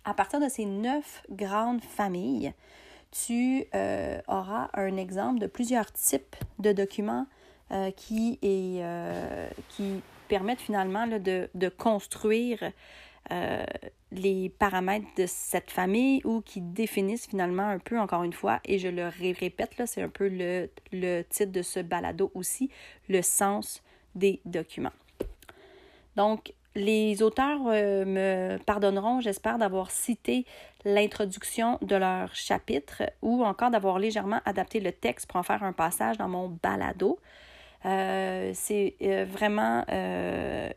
À 0.05 0.15
partir 0.15 0.41
de 0.41 0.49
ces 0.49 0.65
neuf 0.65 1.23
grandes 1.31 1.83
familles, 1.83 2.53
tu 3.11 3.64
euh, 3.75 4.21
auras 4.29 4.71
un 4.75 4.97
exemple 4.97 5.40
de 5.40 5.47
plusieurs 5.47 5.93
types 5.93 6.37
de 6.59 6.73
documents 6.73 7.26
euh, 7.73 7.90
qui, 7.90 8.38
euh, 8.43 9.49
qui 9.69 10.02
permettent 10.29 10.61
finalement 10.61 11.07
de, 11.07 11.49
de, 11.55 11.69
construire 11.69 12.73
les 14.12 14.49
paramètres 14.59 15.07
de 15.17 15.25
cette 15.26 15.71
famille 15.71 16.21
ou 16.25 16.40
qui 16.40 16.61
définissent 16.61 17.29
finalement 17.29 17.69
un 17.69 17.79
peu, 17.79 17.97
encore 17.99 18.25
une 18.25 18.33
fois, 18.33 18.59
et 18.64 18.81
je 18.81 18.88
le 18.88 19.07
répète, 19.07 19.79
là, 19.79 19.87
c'est 19.87 20.02
un 20.02 20.09
peu 20.09 20.29
le, 20.29 20.69
le 20.93 21.23
titre 21.23 21.52
de 21.52 21.62
ce 21.62 21.79
balado 21.79 22.33
aussi, 22.35 22.71
le 23.09 23.23
sens 23.23 23.85
des 24.17 24.40
documents. 24.45 24.93
Donc, 26.17 26.55
les 26.75 27.23
auteurs 27.23 27.61
euh, 27.67 28.05
me 28.05 28.59
pardonneront, 28.59 29.21
j'espère, 29.21 29.59
d'avoir 29.59 29.91
cité 29.91 30.47
l'introduction 30.85 31.79
de 31.83 31.97
leur 31.97 32.35
chapitre 32.35 33.03
ou 33.23 33.45
encore 33.45 33.71
d'avoir 33.71 33.99
légèrement 33.99 34.41
adapté 34.45 34.81
le 34.81 34.93
texte 34.93 35.27
pour 35.27 35.37
en 35.37 35.43
faire 35.43 35.62
un 35.62 35.73
passage 35.73 36.17
dans 36.17 36.29
mon 36.29 36.49
balado. 36.62 37.19
Euh, 37.87 38.53
c'est 38.55 38.95
euh, 39.03 39.25
vraiment 39.29 39.85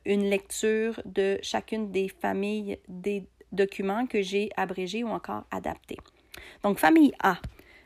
une 0.06 0.30
lecture 0.30 1.02
de 1.06 1.38
chacune 1.42 1.92
des 1.92 2.08
familles 2.08 2.80
des 2.88 3.28
documents 3.52 4.08
que 4.08 4.22
j'ai 4.22 4.50
abrégés 4.58 5.04
ou 5.04 5.10
encore 5.10 5.44
adaptés. 5.52 5.98
Donc, 6.64 6.80
famille 6.80 7.14
A, 7.22 7.38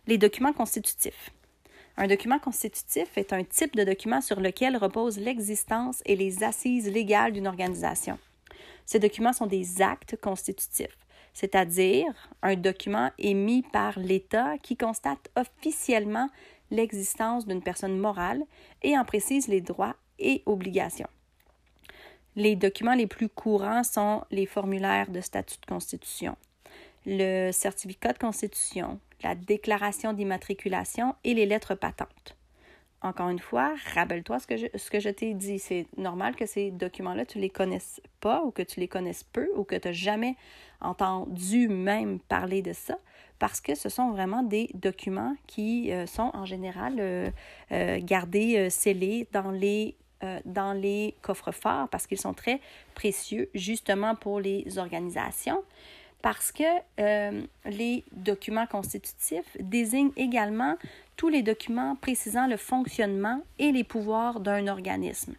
les 0.07 0.17
documents 0.17 0.53
constitutifs. 0.53 1.31
Un 1.99 2.05
document 2.05 2.37
constitutif 2.37 3.17
est 3.17 3.33
un 3.33 3.43
type 3.43 3.75
de 3.75 3.83
document 3.83 4.21
sur 4.21 4.39
lequel 4.39 4.77
repose 4.77 5.17
l'existence 5.17 6.03
et 6.05 6.15
les 6.15 6.43
assises 6.43 6.87
légales 6.91 7.33
d'une 7.33 7.47
organisation. 7.47 8.19
Ces 8.85 8.99
documents 8.99 9.33
sont 9.33 9.47
des 9.47 9.81
actes 9.81 10.15
constitutifs, 10.21 10.95
c'est-à-dire 11.33 12.13
un 12.43 12.55
document 12.55 13.09
émis 13.17 13.63
par 13.73 13.97
l'État 13.97 14.59
qui 14.59 14.77
constate 14.77 15.31
officiellement 15.35 16.29
l'existence 16.69 17.47
d'une 17.47 17.63
personne 17.63 17.97
morale 17.97 18.43
et 18.83 18.95
en 18.95 19.03
précise 19.03 19.47
les 19.47 19.61
droits 19.61 19.95
et 20.19 20.43
obligations. 20.45 21.09
Les 22.35 22.55
documents 22.55 22.93
les 22.93 23.07
plus 23.07 23.29
courants 23.29 23.83
sont 23.83 24.23
les 24.29 24.45
formulaires 24.45 25.09
de 25.09 25.21
statut 25.21 25.57
de 25.59 25.65
constitution, 25.65 26.37
le 27.07 27.51
certificat 27.51 28.13
de 28.13 28.19
constitution, 28.19 28.99
la 29.23 29.35
déclaration 29.35 30.13
d'immatriculation 30.13 31.15
et 31.23 31.33
les 31.33 31.45
lettres 31.45 31.75
patentes. 31.75 32.37
Encore 33.01 33.29
une 33.29 33.39
fois, 33.39 33.75
rappelle-toi 33.93 34.39
ce 34.39 34.47
que 34.89 34.99
je, 34.99 35.09
t'ai 35.09 35.35
dit. 35.35 35.59
C'est 35.59 35.85
normal 35.97 36.35
que 36.35 36.47
ces 36.47 36.71
documents-là, 36.71 37.25
tu 37.25 37.37
les 37.37 37.49
connaisses 37.49 38.01
pas 38.21 38.41
ou 38.43 38.49
que 38.49 38.63
tu 38.63 38.79
les 38.79 38.87
connaisses 38.87 39.23
peu 39.23 39.49
ou 39.55 39.63
que 39.63 39.75
tu 39.75 39.87
n'as 39.87 39.93
jamais 39.93 40.35
entendu 40.81 41.67
même 41.67 42.19
parler 42.19 42.61
de 42.63 42.73
ça 42.73 42.97
parce 43.37 43.61
que 43.61 43.75
ce 43.75 43.89
sont 43.89 44.11
vraiment 44.11 44.41
des 44.41 44.69
documents 44.73 45.35
qui 45.45 45.91
euh, 45.91 46.07
sont 46.07 46.31
en 46.33 46.45
général 46.45 46.95
euh, 46.99 47.29
euh, 47.71 47.99
gardés, 48.01 48.69
scellés 48.69 49.27
dans 49.31 49.51
les 49.51 49.95
dans 50.45 50.73
les 50.73 51.13
coffres 51.21 51.51
forts 51.51 51.89
parce 51.89 52.07
qu'ils 52.07 52.19
sont 52.19 52.33
très 52.33 52.59
précieux 52.95 53.51
justement 53.53 54.15
pour 54.15 54.39
les 54.39 54.79
organisations 54.79 55.63
parce 56.21 56.51
que 56.51 56.63
euh, 56.99 57.43
les 57.65 58.03
documents 58.11 58.67
constitutifs 58.67 59.55
désignent 59.59 60.11
également 60.15 60.77
tous 61.15 61.29
les 61.29 61.43
documents 61.43 61.95
précisant 61.95 62.47
le 62.47 62.57
fonctionnement 62.57 63.41
et 63.59 63.71
les 63.71 63.83
pouvoirs 63.83 64.39
d'un 64.39 64.67
organisme. 64.67 65.35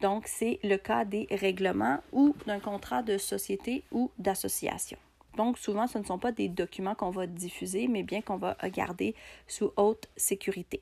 Donc, 0.00 0.26
c'est 0.26 0.58
le 0.62 0.76
cas 0.76 1.04
des 1.04 1.26
règlements 1.30 1.98
ou 2.12 2.34
d'un 2.46 2.58
contrat 2.58 3.02
de 3.02 3.18
société 3.18 3.82
ou 3.92 4.10
d'association. 4.18 4.98
Donc, 5.36 5.58
souvent, 5.58 5.86
ce 5.86 5.98
ne 5.98 6.04
sont 6.04 6.18
pas 6.18 6.32
des 6.32 6.48
documents 6.48 6.94
qu'on 6.94 7.10
va 7.10 7.26
diffuser, 7.26 7.86
mais 7.86 8.02
bien 8.02 8.22
qu'on 8.22 8.36
va 8.36 8.56
garder 8.64 9.14
sous 9.46 9.72
haute 9.76 10.08
sécurité. 10.16 10.80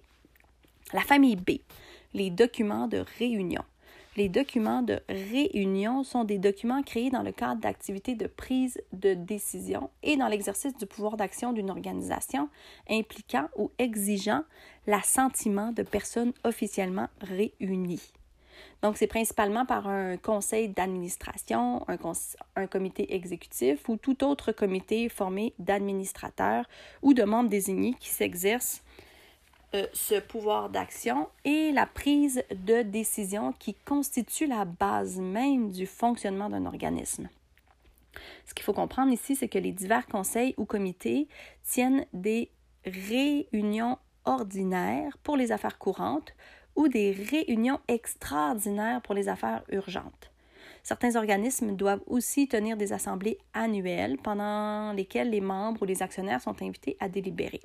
La 0.92 1.00
famille 1.00 1.37
B, 1.37 1.59
les 2.14 2.30
documents 2.30 2.88
de 2.88 3.04
réunion. 3.18 3.64
Les 4.18 4.28
documents 4.28 4.82
de 4.82 4.98
réunion 5.08 6.02
sont 6.02 6.25
des 6.25 6.38
documents 6.38 6.82
créés 6.82 7.08
dans 7.08 7.22
le 7.22 7.30
cadre 7.30 7.60
d'activités 7.60 8.16
de 8.16 8.26
prise 8.26 8.82
de 8.92 9.14
décision 9.14 9.90
et 10.02 10.16
dans 10.16 10.26
l'exercice 10.26 10.76
du 10.76 10.87
pouvoir 10.87 11.16
d'action 11.16 11.52
d'une 11.52 11.70
organisation 11.70 12.48
impliquant 12.90 13.48
ou 13.56 13.70
exigeant 13.78 14.42
l'assentiment 14.88 15.70
de 15.70 15.84
personnes 15.84 16.32
officiellement 16.42 17.06
réunies. 17.20 18.10
Donc, 18.82 18.96
c'est 18.96 19.06
principalement 19.06 19.64
par 19.64 19.87
un 19.87 20.16
conseil 20.16 20.68
d'administration, 20.68 21.87
un, 21.87 22.66
comité 22.66 23.14
exécutif 23.14 23.88
ou 23.88 23.98
tout 23.98 24.25
autre 24.25 24.50
comité 24.50 25.08
formé 25.08 25.54
d'administrateurs 25.60 26.64
ou 27.02 27.14
de 27.14 27.22
membres 27.22 27.50
désignés 27.50 27.94
qui 28.00 28.08
s'exercent 28.08 28.82
euh, 29.75 29.87
ce 29.92 30.18
pouvoir 30.18 30.70
d'action 30.70 31.28
et 31.44 31.72
la 31.72 31.84
prise 31.84 32.42
de 32.50 32.82
décision 32.82 33.52
qui 33.52 33.75
constitue 33.75 34.46
la 34.46 34.64
base 34.64 35.18
même 35.18 35.70
du 35.70 35.87
fonctionnement 35.87 36.48
d'un 36.48 36.64
organisme. 36.64 37.28
Ce 38.46 38.54
qu'il 38.54 38.64
faut 38.64 38.72
comprendre 38.72 39.12
ici, 39.12 39.37
c'est 39.37 39.48
que 39.48 39.58
les 39.58 39.72
divers 39.72 40.06
conseils 40.06 40.54
ou 40.56 40.64
comités 40.64 41.28
tiennent 41.64 42.06
des 42.14 42.50
réunions 42.87 43.98
ordinaires 44.25 45.18
pour 45.22 45.37
les 45.37 45.52
affaires 45.52 45.78
courantes 45.78 46.34
ou 46.75 46.88
des 46.88 47.12
réunions 47.12 47.80
extraordinaires 47.88 49.02
pour 49.02 49.14
les 49.14 49.28
affaires 49.28 49.64
urgentes. 49.70 50.30
Certains 50.82 51.16
organismes 51.16 51.76
doivent 51.76 52.02
aussi 52.06 52.48
tenir 52.48 52.76
des 52.78 52.94
assemblées 52.94 53.37
annuelles 53.52 54.16
pendant 54.16 54.92
lesquelles 54.92 55.28
les 55.28 55.42
membres 55.42 55.82
ou 55.82 55.84
les 55.84 56.02
actionnaires 56.02 56.40
sont 56.40 56.62
invités 56.62 56.96
à 57.00 57.08
délibérer. 57.08 57.60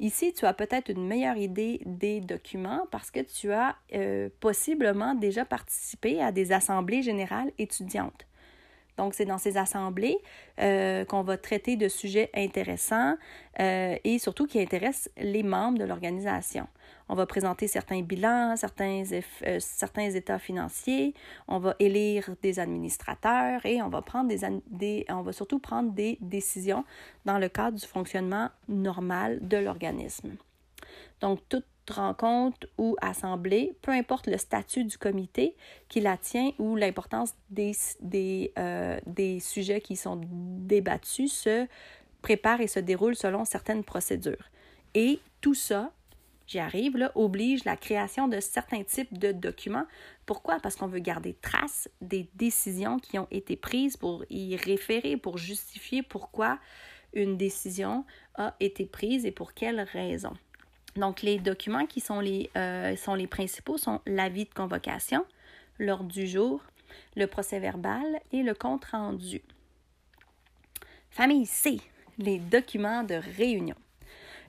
Ici, 0.00 0.32
tu 0.32 0.46
as 0.46 0.54
peut-être 0.54 0.88
une 0.88 1.06
meilleure 1.06 1.36
idée 1.36 1.82
des 1.84 2.22
documents 2.22 2.86
parce 2.90 3.10
que 3.10 3.20
tu 3.20 3.52
as 3.52 3.76
euh, 3.92 4.30
possiblement 4.40 5.14
déjà 5.14 5.44
participé 5.44 6.22
à 6.22 6.32
des 6.32 6.52
assemblées 6.52 7.02
générales 7.02 7.52
étudiantes. 7.58 8.26
Donc, 9.00 9.14
c'est 9.14 9.24
dans 9.24 9.38
ces 9.38 9.56
assemblées 9.56 10.18
euh, 10.60 11.06
qu'on 11.06 11.22
va 11.22 11.38
traiter 11.38 11.76
de 11.76 11.88
sujets 11.88 12.28
intéressants 12.34 13.16
euh, 13.58 13.96
et 14.04 14.18
surtout 14.18 14.46
qui 14.46 14.60
intéressent 14.60 15.08
les 15.16 15.42
membres 15.42 15.78
de 15.78 15.84
l'organisation. 15.84 16.66
On 17.08 17.14
va 17.14 17.24
présenter 17.24 17.66
certains 17.66 18.02
bilans, 18.02 18.56
certains, 18.56 19.02
euh, 19.10 19.56
certains 19.58 20.10
états 20.10 20.38
financiers, 20.38 21.14
on 21.48 21.58
va 21.58 21.76
élire 21.78 22.28
des 22.42 22.60
administrateurs 22.60 23.64
et 23.64 23.80
on 23.80 23.88
va, 23.88 24.02
prendre 24.02 24.28
des, 24.28 25.06
on 25.08 25.22
va 25.22 25.32
surtout 25.32 25.60
prendre 25.60 25.92
des 25.92 26.18
décisions 26.20 26.84
dans 27.24 27.38
le 27.38 27.48
cadre 27.48 27.78
du 27.78 27.86
fonctionnement 27.86 28.50
normal 28.68 29.38
de 29.40 29.56
l'organisme. 29.56 30.36
Donc, 31.22 31.40
toute 31.48 31.64
rencontre 31.90 32.66
ou 32.78 32.96
assemblée, 33.00 33.76
peu 33.82 33.92
importe 33.92 34.26
le 34.26 34.38
statut 34.38 34.84
du 34.84 34.98
comité 34.98 35.56
qui 35.88 36.00
la 36.00 36.16
tient 36.16 36.52
ou 36.58 36.76
l'importance 36.76 37.34
des, 37.50 37.72
des, 38.00 38.52
euh, 38.58 38.98
des 39.06 39.40
sujets 39.40 39.80
qui 39.80 39.96
sont 39.96 40.20
débattus, 40.24 41.32
se 41.32 41.66
prépare 42.22 42.60
et 42.60 42.66
se 42.66 42.80
déroule 42.80 43.16
selon 43.16 43.44
certaines 43.44 43.84
procédures. 43.84 44.50
Et 44.94 45.20
tout 45.40 45.54
ça, 45.54 45.92
j'y 46.46 46.58
arrive, 46.58 46.96
là, 46.96 47.12
oblige 47.14 47.64
la 47.64 47.76
création 47.76 48.28
de 48.28 48.40
certains 48.40 48.82
types 48.82 49.18
de 49.18 49.32
documents. 49.32 49.86
Pourquoi? 50.26 50.58
Parce 50.60 50.76
qu'on 50.76 50.88
veut 50.88 50.98
garder 50.98 51.34
trace 51.34 51.88
des 52.00 52.28
décisions 52.34 52.98
qui 52.98 53.18
ont 53.18 53.28
été 53.30 53.56
prises 53.56 53.96
pour 53.96 54.24
y 54.30 54.56
référer, 54.56 55.16
pour 55.16 55.38
justifier 55.38 56.02
pourquoi 56.02 56.58
une 57.12 57.36
décision 57.36 58.04
a 58.34 58.54
été 58.60 58.86
prise 58.86 59.26
et 59.26 59.32
pour 59.32 59.54
quelles 59.54 59.80
raisons. 59.80 60.36
Donc, 60.96 61.22
les 61.22 61.38
documents 61.38 61.86
qui 61.86 62.00
sont 62.00 62.20
les, 62.20 62.50
euh, 62.56 62.96
sont 62.96 63.14
les 63.14 63.26
principaux 63.26 63.78
sont 63.78 64.00
l'avis 64.06 64.44
de 64.44 64.54
convocation, 64.54 65.24
l'ordre 65.78 66.10
du 66.10 66.26
jour, 66.26 66.60
le 67.16 67.26
procès 67.26 67.60
verbal 67.60 68.20
et 68.32 68.42
le 68.42 68.54
compte 68.54 68.84
rendu. 68.86 69.42
Famille 71.10 71.46
C, 71.46 71.80
les 72.18 72.38
documents 72.38 73.04
de 73.04 73.14
réunion. 73.14 73.76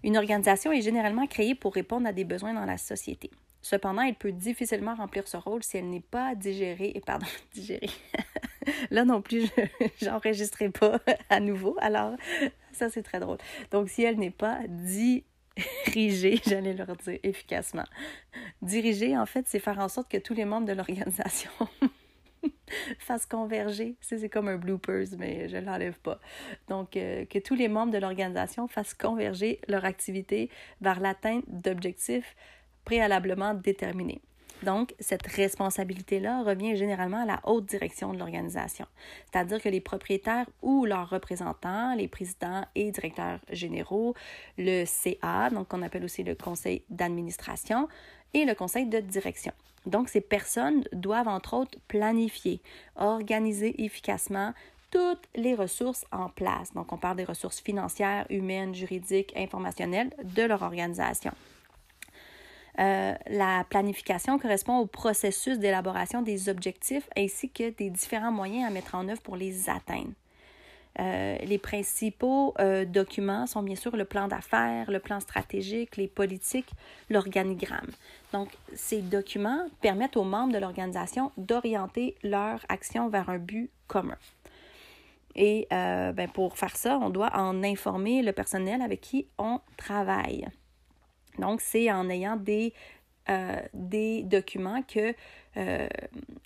Une 0.03 0.17
organisation 0.17 0.71
est 0.71 0.81
généralement 0.81 1.27
créée 1.27 1.55
pour 1.55 1.73
répondre 1.73 2.07
à 2.07 2.13
des 2.13 2.23
besoins 2.23 2.53
dans 2.53 2.65
la 2.65 2.77
société. 2.77 3.29
Cependant, 3.61 4.01
elle 4.01 4.15
peut 4.15 4.31
difficilement 4.31 4.95
remplir 4.95 5.27
ce 5.27 5.37
rôle 5.37 5.61
si 5.61 5.77
elle 5.77 5.89
n'est 5.89 5.99
pas 5.99 6.33
digérée, 6.33 6.91
et 6.95 7.01
pardon, 7.01 7.27
digérée. 7.53 7.89
Là 8.91 9.05
non 9.05 9.21
plus, 9.21 9.47
j'enregistrerai 10.01 10.69
pas 10.69 10.99
à 11.29 11.39
nouveau. 11.39 11.75
Alors, 11.79 12.15
ça 12.71 12.89
c'est 12.89 13.03
très 13.03 13.19
drôle. 13.19 13.37
Donc, 13.69 13.89
si 13.89 14.01
elle 14.03 14.17
n'est 14.17 14.31
pas 14.31 14.59
dit 14.67 15.23
diriger, 15.87 16.39
j'allais 16.47 16.73
leur 16.73 16.95
dire 16.95 17.19
efficacement. 17.23 17.85
Diriger, 18.61 19.17
en 19.17 19.25
fait, 19.25 19.45
c'est 19.47 19.59
faire 19.59 19.79
en 19.79 19.89
sorte 19.89 20.09
que 20.09 20.17
tous 20.17 20.33
les 20.33 20.45
membres 20.45 20.67
de 20.67 20.73
l'organisation 20.73 21.51
fassent 22.99 23.25
converger. 23.25 23.95
C'est 24.01 24.29
comme 24.29 24.47
un 24.47 24.57
bloopers, 24.57 25.07
mais 25.17 25.49
je 25.49 25.57
ne 25.57 25.65
l'enlève 25.65 25.99
pas. 25.99 26.19
Donc, 26.69 26.95
euh, 26.95 27.25
que 27.25 27.39
tous 27.39 27.55
les 27.55 27.67
membres 27.67 27.91
de 27.91 27.97
l'organisation 27.97 28.67
fassent 28.67 28.93
converger 28.93 29.59
leur 29.67 29.85
activité 29.85 30.49
vers 30.81 30.99
l'atteinte 30.99 31.43
d'objectifs 31.47 32.35
préalablement 32.85 33.53
déterminés. 33.53 34.21
Donc, 34.63 34.93
cette 34.99 35.25
responsabilité-là 35.25 36.43
revient 36.43 36.75
généralement 36.75 37.23
à 37.23 37.25
la 37.25 37.39
haute 37.45 37.65
direction 37.65 38.13
de 38.13 38.19
l'organisation, 38.19 38.85
c'est-à-dire 39.31 39.61
que 39.61 39.69
les 39.69 39.81
propriétaires 39.81 40.45
ou 40.61 40.85
leurs 40.85 41.09
représentants, 41.09 41.95
les 41.95 42.07
présidents 42.07 42.65
et 42.75 42.91
directeurs 42.91 43.39
généraux, 43.51 44.13
le 44.57 44.85
CA, 44.85 45.49
donc 45.49 45.69
qu'on 45.69 45.81
appelle 45.81 46.03
aussi 46.03 46.23
le 46.23 46.35
conseil 46.35 46.83
d'administration, 46.89 47.87
et 48.33 48.45
le 48.45 48.55
conseil 48.55 48.85
de 48.85 48.99
direction. 48.99 49.51
Donc, 49.85 50.09
ces 50.09 50.21
personnes 50.21 50.83
doivent, 50.93 51.27
entre 51.27 51.55
autres, 51.55 51.77
planifier, 51.87 52.61
organiser 52.95 53.83
efficacement 53.83 54.53
toutes 54.91 55.27
les 55.35 55.55
ressources 55.55 56.05
en 56.11 56.29
place. 56.29 56.73
Donc, 56.73 56.91
on 56.91 56.97
parle 56.97 57.17
des 57.17 57.23
ressources 57.23 57.61
financières, 57.61 58.25
humaines, 58.29 58.75
juridiques, 58.75 59.33
informationnelles 59.35 60.11
de 60.23 60.43
leur 60.43 60.61
organisation. 60.61 61.31
Euh, 62.79 63.13
la 63.27 63.65
planification 63.69 64.39
correspond 64.39 64.77
au 64.77 64.85
processus 64.85 65.59
d'élaboration 65.59 66.21
des 66.21 66.49
objectifs 66.49 67.09
ainsi 67.17 67.49
que 67.49 67.69
des 67.69 67.89
différents 67.89 68.31
moyens 68.31 68.67
à 68.67 68.71
mettre 68.71 68.95
en 68.95 69.07
œuvre 69.09 69.21
pour 69.21 69.35
les 69.35 69.69
atteindre. 69.69 70.11
Euh, 70.99 71.37
les 71.37 71.57
principaux 71.57 72.53
euh, 72.59 72.83
documents 72.83 73.47
sont 73.47 73.63
bien 73.63 73.75
sûr 73.75 73.95
le 73.95 74.03
plan 74.03 74.27
d'affaires, 74.27 74.91
le 74.91 74.99
plan 74.99 75.21
stratégique, 75.21 75.95
les 75.95 76.07
politiques, 76.07 76.69
l'organigramme. 77.09 77.89
Donc, 78.33 78.49
ces 78.73 79.01
documents 79.01 79.67
permettent 79.81 80.17
aux 80.17 80.25
membres 80.25 80.53
de 80.53 80.57
l'organisation 80.57 81.31
d'orienter 81.37 82.15
leur 82.23 82.59
action 82.67 83.07
vers 83.07 83.29
un 83.29 83.37
but 83.37 83.69
commun. 83.87 84.17
Et 85.33 85.65
ben, 85.69 86.27
pour 86.33 86.57
faire 86.57 86.75
ça, 86.75 86.99
on 87.01 87.09
doit 87.09 87.33
en 87.33 87.63
informer 87.63 88.21
le 88.21 88.33
personnel 88.33 88.81
avec 88.81 88.99
qui 88.99 89.27
on 89.37 89.61
travaille. 89.77 90.45
Donc, 91.39 91.61
c'est 91.61 91.91
en 91.91 92.09
ayant 92.09 92.35
des, 92.35 92.73
euh, 93.29 93.61
des 93.73 94.23
documents 94.23 94.81
que 94.83 95.13
euh, 95.57 95.87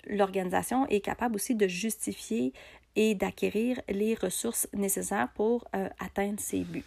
l'organisation 0.06 0.86
est 0.88 1.00
capable 1.00 1.36
aussi 1.36 1.54
de 1.54 1.66
justifier 1.66 2.52
et 2.96 3.14
d'acquérir 3.14 3.80
les 3.88 4.14
ressources 4.14 4.68
nécessaires 4.72 5.28
pour 5.34 5.66
euh, 5.74 5.88
atteindre 5.98 6.40
ses 6.40 6.60
buts. 6.60 6.84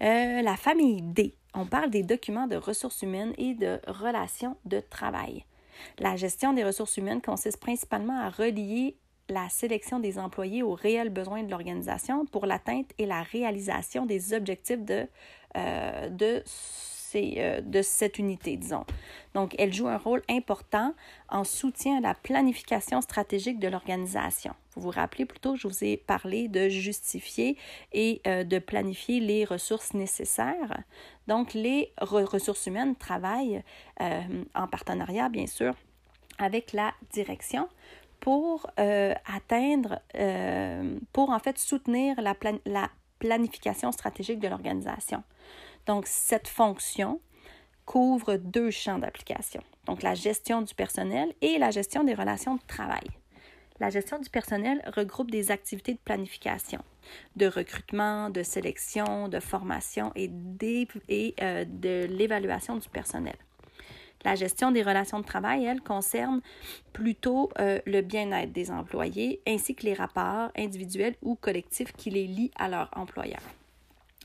la 0.00 0.56
famille 0.56 1.02
D, 1.02 1.34
on 1.54 1.64
parle 1.64 1.90
des 1.90 2.02
documents 2.02 2.46
de 2.46 2.56
ressources 2.56 3.02
humaines 3.02 3.34
et 3.38 3.54
de 3.54 3.80
relations 3.86 4.56
de 4.64 4.80
travail. 4.80 5.44
La 5.98 6.16
gestion 6.16 6.52
des 6.52 6.64
ressources 6.64 6.96
humaines 6.96 7.22
consiste 7.22 7.60
principalement 7.60 8.18
à 8.20 8.30
relier 8.30 8.96
la 9.28 9.48
sélection 9.48 9.98
des 9.98 10.18
employés 10.18 10.62
aux 10.62 10.74
réels 10.74 11.10
besoins 11.10 11.42
de 11.42 11.50
l'organisation 11.50 12.26
pour 12.26 12.46
l'atteinte 12.46 12.90
et 12.98 13.06
la 13.06 13.22
réalisation 13.22 14.06
des 14.06 14.34
objectifs 14.34 14.84
de, 14.84 15.06
euh, 15.56 16.08
de, 16.10 16.44
euh, 17.14 17.60
de 17.60 17.82
cette 17.82 18.18
unité, 18.18 18.56
disons. 18.56 18.84
Donc, 19.34 19.54
elle 19.58 19.72
joue 19.72 19.88
un 19.88 19.96
rôle 19.96 20.22
important 20.28 20.94
en 21.28 21.44
soutien 21.44 21.98
à 21.98 22.00
la 22.00 22.14
planification 22.14 23.00
stratégique 23.00 23.58
de 23.58 23.68
l'organisation. 23.68 24.54
Vous 24.74 24.82
vous 24.82 24.90
rappelez 24.90 25.24
plutôt, 25.24 25.56
je 25.56 25.66
vous 25.66 25.84
ai 25.84 25.96
parlé 25.96 26.48
de 26.48 26.68
justifier 26.68 27.56
et 27.92 28.20
euh, 28.26 28.44
de 28.44 28.58
planifier 28.58 29.20
les 29.20 29.44
ressources 29.44 29.94
nécessaires. 29.94 30.82
Donc, 31.26 31.54
les 31.54 31.92
ressources 32.00 32.66
humaines 32.66 32.94
travaillent 32.94 33.62
en 34.54 34.68
partenariat, 34.68 35.28
bien 35.28 35.46
sûr, 35.46 35.74
avec 36.38 36.72
la 36.72 36.94
direction 37.12 37.68
pour 38.20 38.66
euh, 38.78 39.14
atteindre, 39.32 40.00
euh, 40.16 40.98
pour 41.12 41.30
en 41.30 41.38
fait 41.38 41.58
soutenir 41.58 42.20
la, 42.20 42.34
la 42.64 42.90
planification 43.18 43.92
stratégique 43.92 44.40
de 44.40 44.48
l'organisation. 44.48 45.22
Donc, 45.86 46.06
cette 46.06 46.48
fonction 46.48 47.20
couvre 47.84 48.36
deux 48.36 48.70
champs 48.70 48.98
d'application, 48.98 49.62
donc 49.84 50.02
la 50.02 50.14
gestion 50.14 50.60
du 50.62 50.74
personnel 50.74 51.32
et 51.40 51.58
la 51.58 51.70
gestion 51.70 52.02
des 52.02 52.14
relations 52.14 52.56
de 52.56 52.62
travail. 52.66 53.06
La 53.78 53.90
gestion 53.90 54.18
du 54.18 54.30
personnel 54.30 54.82
regroupe 54.96 55.30
des 55.30 55.50
activités 55.50 55.92
de 55.92 55.98
planification, 55.98 56.80
de 57.36 57.46
recrutement, 57.46 58.30
de 58.30 58.42
sélection, 58.42 59.28
de 59.28 59.38
formation 59.38 60.12
et, 60.16 60.30
et 61.08 61.34
euh, 61.42 61.64
de 61.66 62.06
l'évaluation 62.06 62.76
du 62.76 62.88
personnel. 62.88 63.36
La 64.24 64.34
gestion 64.34 64.72
des 64.72 64.82
relations 64.82 65.20
de 65.20 65.24
travail, 65.24 65.64
elle, 65.64 65.80
concerne 65.80 66.40
plutôt 66.92 67.50
euh, 67.58 67.78
le 67.86 68.00
bien-être 68.00 68.52
des 68.52 68.70
employés 68.70 69.40
ainsi 69.46 69.74
que 69.74 69.84
les 69.84 69.94
rapports 69.94 70.50
individuels 70.56 71.14
ou 71.22 71.36
collectifs 71.36 71.92
qui 71.92 72.10
les 72.10 72.26
lient 72.26 72.50
à 72.56 72.68
leur 72.68 72.90
employeur. 72.96 73.40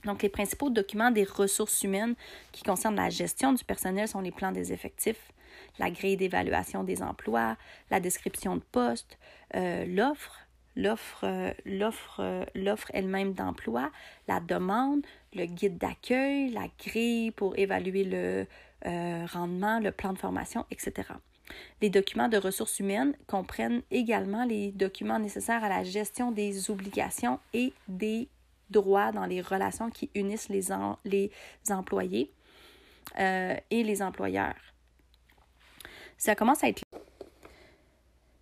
Donc, 0.05 0.23
les 0.23 0.29
principaux 0.29 0.71
documents 0.71 1.11
des 1.11 1.23
ressources 1.23 1.83
humaines 1.83 2.15
qui 2.51 2.63
concernent 2.63 2.95
la 2.95 3.09
gestion 3.09 3.53
du 3.53 3.63
personnel 3.63 4.07
sont 4.07 4.21
les 4.21 4.31
plans 4.31 4.51
des 4.51 4.73
effectifs, 4.73 5.31
la 5.77 5.91
grille 5.91 6.17
d'évaluation 6.17 6.83
des 6.83 7.03
emplois, 7.03 7.55
la 7.91 7.99
description 7.99 8.55
de 8.55 8.63
poste, 8.71 9.19
euh, 9.53 9.85
l'offre, 9.85 10.39
l'offre, 10.75 11.25
euh, 11.25 11.51
l'offre, 11.65 12.45
l'offre 12.55 12.89
elle-même 12.95 13.33
d'emploi, 13.33 13.91
la 14.27 14.39
demande, 14.39 15.05
le 15.35 15.45
guide 15.45 15.77
d'accueil, 15.77 16.49
la 16.49 16.67
grille 16.83 17.29
pour 17.29 17.55
évaluer 17.59 18.03
le, 18.03 18.47
euh, 18.85 19.25
rendement, 19.31 19.79
le 19.79 19.91
plan 19.91 20.13
de 20.13 20.17
formation, 20.17 20.65
etc. 20.71 21.09
Les 21.81 21.89
documents 21.89 22.29
de 22.29 22.37
ressources 22.37 22.79
humaines 22.79 23.15
comprennent 23.27 23.81
également 23.91 24.45
les 24.45 24.71
documents 24.71 25.19
nécessaires 25.19 25.63
à 25.63 25.69
la 25.69 25.83
gestion 25.83 26.31
des 26.31 26.69
obligations 26.69 27.39
et 27.53 27.73
des 27.87 28.27
droits 28.69 29.11
dans 29.11 29.25
les 29.25 29.41
relations 29.41 29.89
qui 29.89 30.09
unissent 30.15 30.49
les, 30.49 30.71
employés 31.69 32.31
euh, 33.19 33.55
et 33.69 33.83
les 33.83 34.01
employeurs. 34.01 34.55
Ça 36.17 36.35
commence 36.35 36.63
à 36.63 36.69
être 36.69 36.83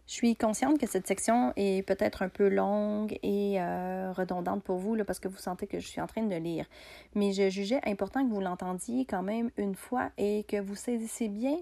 Je 0.09 0.15
suis 0.15 0.35
consciente 0.35 0.79
que 0.79 0.87
cette 0.87 1.05
section 1.05 1.53
est 1.55 1.85
peut-être 1.85 2.23
un 2.23 2.29
peu 2.29 2.49
longue 2.49 3.19
et 3.21 3.61
euh, 3.61 4.11
redondante 4.11 4.63
pour 4.63 4.77
vous 4.77 4.95
là, 4.95 5.05
parce 5.05 5.19
que 5.19 5.27
vous 5.27 5.37
sentez 5.37 5.67
que 5.67 5.79
je 5.79 5.87
suis 5.87 6.01
en 6.01 6.07
train 6.07 6.23
de 6.23 6.35
lire. 6.35 6.65
Mais 7.13 7.31
je 7.31 7.47
jugeais 7.51 7.79
important 7.85 8.27
que 8.27 8.33
vous 8.33 8.41
l'entendiez 8.41 9.05
quand 9.05 9.21
même 9.21 9.51
une 9.55 9.75
fois 9.75 10.09
et 10.17 10.45
que 10.47 10.59
vous 10.59 10.73
saisissiez 10.73 11.27
bien 11.29 11.57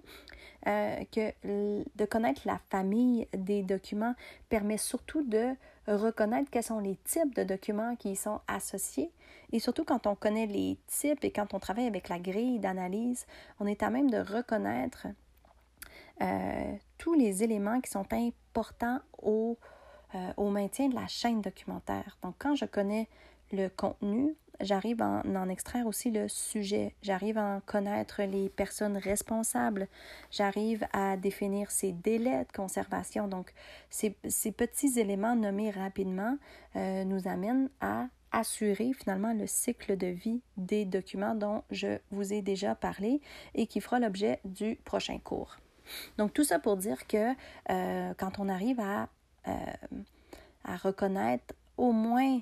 euh, 0.65 0.95
que 1.11 1.33
de 1.43 2.05
connaître 2.05 2.43
la 2.45 2.57
famille 2.69 3.27
des 3.33 3.63
documents 3.63 4.15
permet 4.47 4.77
surtout 4.77 5.23
de 5.23 5.49
reconnaître 5.85 6.49
quels 6.49 6.63
sont 6.63 6.79
les 6.79 6.95
types 7.03 7.35
de 7.35 7.43
documents 7.43 7.97
qui 7.97 8.11
y 8.11 8.15
sont 8.15 8.39
associés. 8.47 9.11
Et 9.51 9.59
surtout 9.59 9.83
quand 9.83 10.07
on 10.07 10.15
connaît 10.15 10.47
les 10.47 10.77
types 10.87 11.25
et 11.25 11.31
quand 11.31 11.53
on 11.53 11.59
travaille 11.59 11.87
avec 11.87 12.07
la 12.07 12.17
grille 12.17 12.59
d'analyse, 12.59 13.25
on 13.59 13.67
est 13.67 13.83
à 13.83 13.89
même 13.89 14.09
de 14.09 14.19
reconnaître 14.19 15.07
euh, 16.21 16.75
tous 16.97 17.13
les 17.13 17.43
éléments 17.43 17.79
qui 17.81 17.91
sont 17.91 18.05
importants 18.11 18.99
au, 19.21 19.57
euh, 20.15 20.33
au, 20.37 20.49
maintien 20.49 20.89
de 20.89 20.95
la 20.95 21.07
chaîne 21.07 21.41
documentaire. 21.41 22.17
Donc, 22.23 22.35
quand 22.39 22.55
je 22.55 22.65
connais 22.65 23.07
le 23.51 23.67
contenu, 23.69 24.35
j'arrive 24.59 25.01
à 25.01 25.21
en, 25.25 25.49
extraire 25.49 25.85
aussi 25.85 26.11
le 26.11 26.27
sujet, 26.27 26.95
j'arrive 27.01 27.37
à 27.37 27.57
en 27.57 27.59
connaître 27.61 28.23
les 28.23 28.49
personnes 28.49 28.97
responsables, 28.97 29.87
j'arrive 30.31 30.87
à 30.91 31.17
définir 31.17 31.71
ces 31.71 31.91
délais 31.91 32.45
de 32.45 32.51
conservation. 32.51 33.27
Donc, 33.27 33.53
ces, 33.89 34.15
ces 34.27 34.51
petits 34.51 34.99
éléments 34.99 35.35
nommés 35.35 35.71
rapidement 35.71 36.37
euh, 36.75 37.03
nous 37.03 37.27
amènent 37.27 37.69
à 37.79 38.07
assurer 38.31 38.91
finalement 38.93 39.33
le 39.33 39.47
cycle 39.47 39.97
de 39.97 40.07
vie 40.07 40.41
des 40.57 40.85
documents 40.85 41.35
dont 41.35 41.63
je 41.71 41.99
vous 42.11 42.33
ai 42.33 42.41
déjà 42.41 42.75
parlé 42.75 43.21
et 43.55 43.67
qui 43.67 43.81
fera 43.81 43.99
l'objet 43.99 44.39
du 44.43 44.75
prochain 44.83 45.17
cours. 45.19 45.57
Donc, 46.17 46.33
tout 46.33 46.43
ça 46.43 46.59
pour 46.59 46.77
dire 46.77 47.07
que 47.07 47.33
euh, 47.69 48.13
quand 48.17 48.39
on 48.39 48.49
arrive 48.49 48.79
à, 48.79 49.09
euh, 49.47 49.53
à 50.63 50.77
reconnaître 50.77 51.53
au 51.77 51.91
moins 51.91 52.39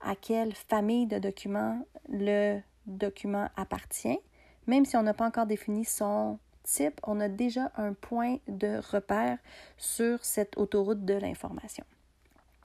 à 0.00 0.16
quelle 0.16 0.54
famille 0.54 1.06
de 1.06 1.18
documents 1.18 1.84
le 2.08 2.60
document 2.86 3.48
appartient, 3.56 4.18
même 4.66 4.84
si 4.84 4.96
on 4.96 5.02
n'a 5.02 5.14
pas 5.14 5.26
encore 5.26 5.46
défini 5.46 5.84
son 5.84 6.38
type, 6.62 7.00
on 7.02 7.20
a 7.20 7.28
déjà 7.28 7.70
un 7.76 7.92
point 7.92 8.38
de 8.48 8.80
repère 8.92 9.38
sur 9.76 10.24
cette 10.24 10.56
autoroute 10.56 11.04
de 11.04 11.14
l'information. 11.14 11.84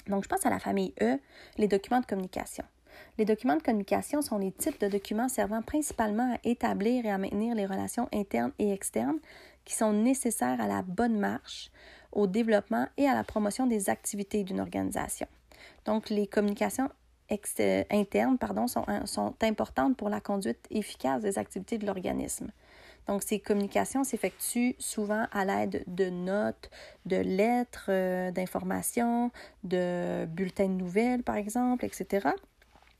Donc, 0.07 0.23
je 0.23 0.29
pense 0.29 0.45
à 0.45 0.49
la 0.49 0.59
famille 0.59 0.93
E, 1.01 1.19
les 1.57 1.67
documents 1.67 1.99
de 1.99 2.05
communication. 2.05 2.63
Les 3.17 3.25
documents 3.25 3.55
de 3.55 3.61
communication 3.61 4.21
sont 4.21 4.37
les 4.37 4.51
types 4.51 4.79
de 4.79 4.87
documents 4.87 5.29
servant 5.29 5.61
principalement 5.61 6.33
à 6.33 6.37
établir 6.43 7.05
et 7.05 7.09
à 7.09 7.17
maintenir 7.17 7.55
les 7.55 7.65
relations 7.65 8.07
internes 8.13 8.51
et 8.59 8.71
externes 8.71 9.19
qui 9.65 9.75
sont 9.75 9.93
nécessaires 9.93 10.61
à 10.61 10.67
la 10.67 10.81
bonne 10.81 11.19
marche, 11.19 11.71
au 12.11 12.27
développement 12.27 12.87
et 12.97 13.07
à 13.07 13.13
la 13.13 13.23
promotion 13.23 13.67
des 13.67 13.89
activités 13.89 14.43
d'une 14.43 14.59
organisation. 14.59 15.27
Donc, 15.85 16.09
les 16.09 16.27
communications 16.27 16.89
internes 17.91 18.37
pardon, 18.37 18.67
sont, 18.67 18.85
sont 19.05 19.33
importantes 19.41 19.97
pour 19.97 20.09
la 20.09 20.21
conduite 20.21 20.65
efficace 20.69 21.21
des 21.21 21.37
activités 21.39 21.77
de 21.77 21.85
l'organisme. 21.85 22.51
Donc, 23.07 23.21
ces 23.23 23.39
communications 23.39 24.03
s'effectuent 24.03 24.75
souvent 24.79 25.27
à 25.31 25.45
l'aide 25.45 25.83
de 25.87 26.09
notes, 26.09 26.71
de 27.05 27.17
lettres, 27.17 27.87
euh, 27.89 28.31
d'informations, 28.31 29.31
de 29.63 30.25
bulletins 30.25 30.67
de 30.67 30.73
nouvelles, 30.73 31.23
par 31.23 31.35
exemple, 31.35 31.85
etc. 31.85 32.29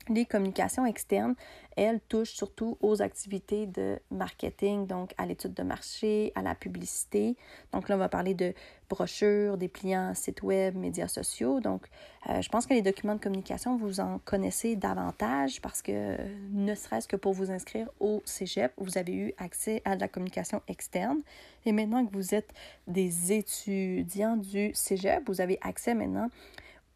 Les 0.08 0.24
communications 0.24 0.86
externes, 0.86 1.34
elles 1.76 2.00
touchent 2.00 2.34
surtout 2.34 2.78
aux 2.80 3.02
activités 3.02 3.66
de 3.66 3.98
marketing, 4.12 4.86
donc 4.86 5.12
à 5.18 5.26
l'étude 5.26 5.52
de 5.52 5.64
marché, 5.64 6.30
à 6.36 6.42
la 6.42 6.54
publicité. 6.54 7.36
Donc 7.72 7.88
là, 7.88 7.96
on 7.96 7.98
va 7.98 8.08
parler 8.08 8.32
de 8.34 8.54
brochures, 8.88 9.58
dépliants, 9.58 10.14
sites 10.14 10.42
web, 10.42 10.76
médias 10.76 11.08
sociaux. 11.08 11.58
Donc, 11.58 11.86
euh, 12.28 12.40
je 12.40 12.48
pense 12.48 12.66
que 12.66 12.74
les 12.74 12.82
documents 12.82 13.16
de 13.16 13.20
communication, 13.20 13.76
vous 13.76 13.98
en 13.98 14.20
connaissez 14.24 14.76
davantage 14.76 15.60
parce 15.60 15.82
que 15.82 16.16
ne 16.52 16.74
serait-ce 16.76 17.08
que 17.08 17.16
pour 17.16 17.32
vous 17.32 17.50
inscrire 17.50 17.88
au 17.98 18.22
Cégep, 18.24 18.72
vous 18.78 18.98
avez 18.98 19.12
eu 19.12 19.34
accès 19.38 19.82
à 19.84 19.96
de 19.96 20.00
la 20.00 20.08
communication 20.08 20.62
externe. 20.68 21.18
Et 21.64 21.72
maintenant 21.72 22.06
que 22.06 22.12
vous 22.12 22.32
êtes 22.32 22.52
des 22.86 23.32
étudiants 23.32 24.36
du 24.36 24.70
Cégep, 24.72 25.24
vous 25.26 25.40
avez 25.40 25.58
accès 25.62 25.94
maintenant 25.94 26.30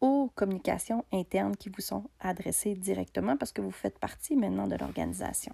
aux 0.01 0.31
communications 0.35 1.05
internes 1.13 1.55
qui 1.55 1.69
vous 1.69 1.81
sont 1.81 2.03
adressées 2.19 2.73
directement 2.75 3.37
parce 3.37 3.51
que 3.51 3.61
vous 3.61 3.71
faites 3.71 3.99
partie 3.99 4.35
maintenant 4.35 4.67
de 4.67 4.75
l'organisation. 4.75 5.53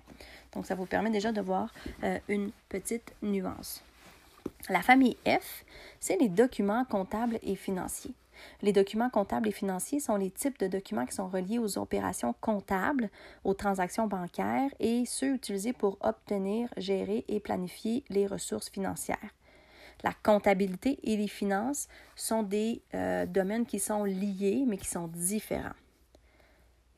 Donc, 0.53 0.65
ça 0.65 0.75
vous 0.75 0.85
permet 0.85 1.09
déjà 1.09 1.31
de 1.31 1.41
voir 1.41 1.73
euh, 2.03 2.17
une 2.29 2.51
petite 2.69 3.13
nuance. 3.21 3.83
La 4.69 4.81
famille 4.81 5.17
F, 5.27 5.65
c'est 5.99 6.17
les 6.17 6.29
documents 6.29 6.85
comptables 6.85 7.39
et 7.43 7.55
financiers. 7.55 8.13
Les 8.61 8.71
documents 8.71 9.09
comptables 9.09 9.47
et 9.47 9.51
financiers 9.51 9.99
sont 9.99 10.15
les 10.15 10.29
types 10.29 10.59
de 10.59 10.67
documents 10.67 11.05
qui 11.05 11.15
sont 11.15 11.27
reliés 11.27 11.59
aux 11.59 11.77
opérations 11.77 12.33
comptables, 12.39 13.09
aux 13.43 13.53
transactions 13.53 14.07
bancaires 14.07 14.69
et 14.79 15.05
ceux 15.05 15.33
utilisés 15.33 15.73
pour 15.73 15.97
obtenir, 16.01 16.69
gérer 16.77 17.25
et 17.27 17.39
planifier 17.39 18.03
les 18.09 18.27
ressources 18.27 18.69
financières 18.69 19.33
la 20.03 20.13
comptabilité 20.23 20.99
et 21.03 21.17
les 21.17 21.27
finances 21.27 21.87
sont 22.15 22.43
des 22.43 22.81
euh, 22.93 23.25
domaines 23.25 23.65
qui 23.65 23.79
sont 23.79 24.03
liés, 24.03 24.63
mais 24.67 24.77
qui 24.77 24.87
sont 24.87 25.07
différents. 25.07 25.75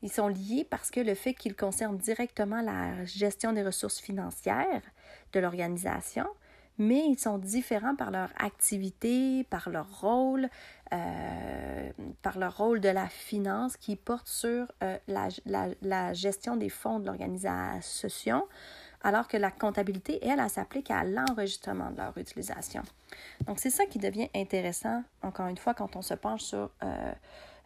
Ils 0.02 0.10
sont 0.10 0.28
liés 0.28 0.66
parce 0.68 0.90
que 0.90 1.00
le 1.00 1.14
fait 1.14 1.34
qu'ils 1.34 1.56
concernent 1.56 1.98
directement 1.98 2.62
la 2.62 3.04
gestion 3.04 3.52
des 3.52 3.62
ressources 3.62 4.00
financières 4.00 4.82
de 5.32 5.40
l'organisation, 5.40 6.26
mais 6.78 7.04
ils 7.06 7.18
sont 7.18 7.36
différents 7.36 7.94
par 7.94 8.10
leur 8.10 8.30
activité, 8.38 9.44
par 9.50 9.68
leur 9.68 10.00
rôle, 10.00 10.48
euh, 10.94 11.90
par 12.22 12.38
leur 12.38 12.56
rôle 12.56 12.80
de 12.80 12.88
la 12.88 13.06
finance 13.06 13.76
qui 13.76 13.96
porte 13.96 14.26
sur 14.26 14.72
euh, 14.82 14.96
la, 15.06 15.28
la, 15.82 16.12
gestion 16.14 16.56
des 16.56 16.70
fonds 16.70 16.98
de 16.98 17.06
l'organisation, 17.06 18.46
alors 19.02 19.28
que 19.28 19.36
la 19.36 19.50
comptabilité, 19.50 20.18
elle, 20.22 20.40
elle, 20.40 20.50
s'applique 20.50 20.90
à 20.90 21.04
l'enregistrement 21.04 21.90
de 21.90 21.98
leur 21.98 22.16
utilisation. 22.18 22.82
Donc, 23.46 23.58
c'est 23.58 23.70
ça 23.70 23.86
qui 23.86 23.98
devient 23.98 24.28
intéressant, 24.34 25.02
encore 25.22 25.46
une 25.46 25.56
fois, 25.56 25.74
quand 25.74 25.96
on 25.96 26.02
se 26.02 26.14
penche 26.14 26.42
sur 26.42 26.70
euh, 26.82 27.12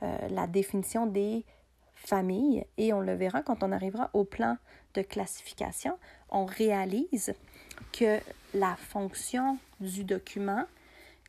euh, 0.03 0.29
la 0.31 0.47
définition 0.47 1.07
des 1.07 1.45
familles, 1.95 2.65
et 2.77 2.93
on 2.93 3.01
le 3.01 3.15
verra 3.15 3.43
quand 3.43 3.63
on 3.63 3.73
arrivera 3.73 4.11
au 4.13 4.25
plan 4.25 4.57
de 4.95 5.03
classification, 5.03 5.99
on 6.31 6.45
réalise 6.45 7.35
que 7.93 8.21
la 8.53 8.77
fonction 8.77 9.59
du 9.81 10.05
document 10.05 10.65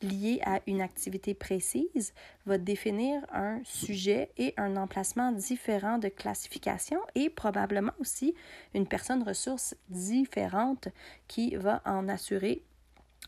lié 0.02 0.40
à 0.46 0.60
une 0.68 0.82
activité 0.82 1.34
précise 1.34 2.14
va 2.46 2.58
définir 2.58 3.26
un 3.32 3.62
sujet 3.64 4.32
et 4.38 4.54
un 4.58 4.76
emplacement 4.76 5.32
différent 5.32 5.98
de 5.98 6.10
classification 6.10 7.00
et 7.16 7.30
probablement 7.30 7.94
aussi 8.00 8.36
une 8.74 8.88
personne 8.88 9.24
ressource 9.24 9.76
différente 9.90 10.90
qui 11.28 11.56
va 11.56 11.82
en 11.86 12.08
assurer 12.10 12.62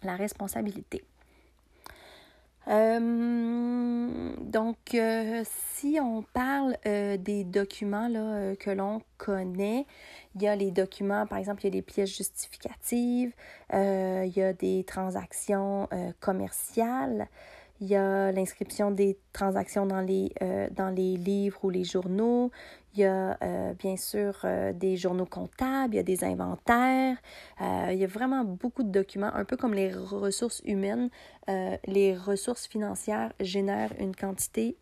la 0.04 0.16
responsabilité. 0.16 1.04
Euh, 2.70 4.34
donc, 4.42 4.78
euh, 4.94 5.44
si 5.46 6.00
on 6.02 6.22
parle 6.22 6.76
euh, 6.86 7.16
des 7.18 7.44
documents 7.44 8.10
là, 8.10 8.56
que 8.58 8.70
l'on 8.70 9.02
connaît, 9.18 9.86
il 10.36 10.42
y 10.42 10.48
a 10.48 10.56
les 10.56 10.72
documents, 10.72 11.26
par 11.26 11.38
exemple, 11.38 11.62
il 11.64 11.66
y 11.66 11.72
a 11.72 11.76
les 11.76 11.82
pièces 11.82 12.16
justificatives, 12.16 13.34
il 13.72 14.34
y 14.36 14.42
a 14.42 14.54
des 14.54 14.84
transactions 14.84 15.88
commerciales, 16.20 17.28
il 17.80 17.88
y 17.88 17.96
a 17.96 18.32
l'inscription 18.32 18.92
des 18.92 19.18
transactions 19.34 19.86
dans 19.86 20.02
les, 20.02 20.32
dans 20.72 20.90
les 20.90 21.16
livres 21.16 21.64
ou 21.64 21.70
les 21.70 21.84
journaux, 21.84 22.52
il 22.98 23.02
y 23.02 23.06
a 23.06 23.38
euh, 23.44 23.74
bien 23.76 23.96
sûr 23.96 24.40
euh, 24.44 24.74
des 24.74 24.98
journaux 24.98 25.28
comptables, 25.28 25.94
il 25.94 25.98
y 25.98 26.00
a 26.00 26.04
des 26.04 26.24
inventaires, 26.24 27.18
euh, 27.62 27.90
il 27.92 28.00
y 28.00 28.04
a 28.04 28.08
vraiment 28.08 28.44
beaucoup 28.44 28.82
de 28.82 28.90
documents, 28.90 29.32
un 29.36 29.46
peu 29.46 29.56
comme 29.56 29.76
les 29.76 29.94
ressources 29.94 30.62
humaines. 30.66 31.10
les 31.48 32.18
ressources 32.18 32.68
financières 32.68 33.32
génèrent 33.40 33.94
une 34.00 34.16
quantité 34.16 34.76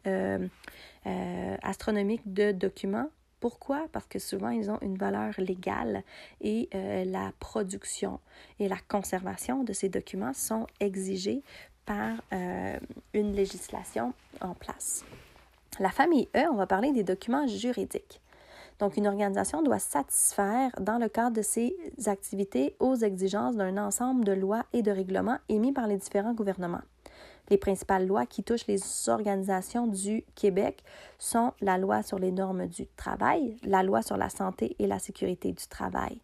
astronomique 1.62 2.22
de 2.26 2.52
documents. 2.52 3.10
Pourquoi? 3.40 3.88
Parce 3.92 4.08
que 4.08 4.18
souvent, 4.18 4.50
ils 4.50 4.72
ont 4.72 4.80
une 4.82 4.98
valeur 4.98 5.34
légale 5.38 6.04
et 6.42 6.70
la 6.74 7.32
production 7.40 8.20
et 8.60 8.68
la 8.68 8.78
conservation 8.88 9.64
de 9.64 9.74
ces 9.74 9.90
documents 9.90 10.34
sont 10.34 10.66
exigés 10.80 11.44
par 11.86 12.14
une 13.14 13.34
législation 13.34 14.14
en 14.42 14.54
place. 14.54 15.04
La 15.80 15.90
famille 15.90 16.30
E, 16.36 16.48
on 16.52 16.56
va 16.56 16.68
parler 16.68 16.92
des 16.92 17.04
documents 17.04 17.48
juridiques. 17.48 18.22
Donc, 18.80 18.98
une 18.98 19.08
organisation 19.08 19.62
doit 19.62 19.80
satisfaire, 19.80 20.72
dans 20.80 20.98
le 20.98 21.08
cadre 21.08 21.38
de 21.38 21.42
ses 21.42 21.76
activités, 22.08 22.76
aux 22.80 22.96
exigences 22.96 23.56
d'un 23.56 23.78
ensemble 23.78 24.26
de 24.26 24.34
lois 24.34 24.66
et 24.74 24.82
de 24.82 24.92
règlements 24.92 25.38
émis 25.48 25.72
par 25.72 25.88
les 25.88 25.98
différents 25.98 26.34
gouvernements. 26.34 26.82
Les 27.50 27.58
principales 27.58 28.08
lois 28.08 28.26
qui 28.26 28.44
touchent 28.44 28.68
les 28.68 28.80
organisations 29.08 29.88
du 29.88 30.26
Québec 30.34 30.84
sont 31.20 31.54
la 31.62 31.78
loi 31.78 32.04
sur 32.04 32.20
les 32.20 32.32
normes 32.32 32.68
du 32.68 32.88
travail, 32.98 33.56
la 33.64 33.84
loi 33.84 34.02
sur 34.02 34.18
la 34.18 34.30
santé 34.30 34.76
et 34.80 34.88
la 34.88 35.00
sécurité 35.00 35.52
du 35.52 35.68
travail, 35.68 36.20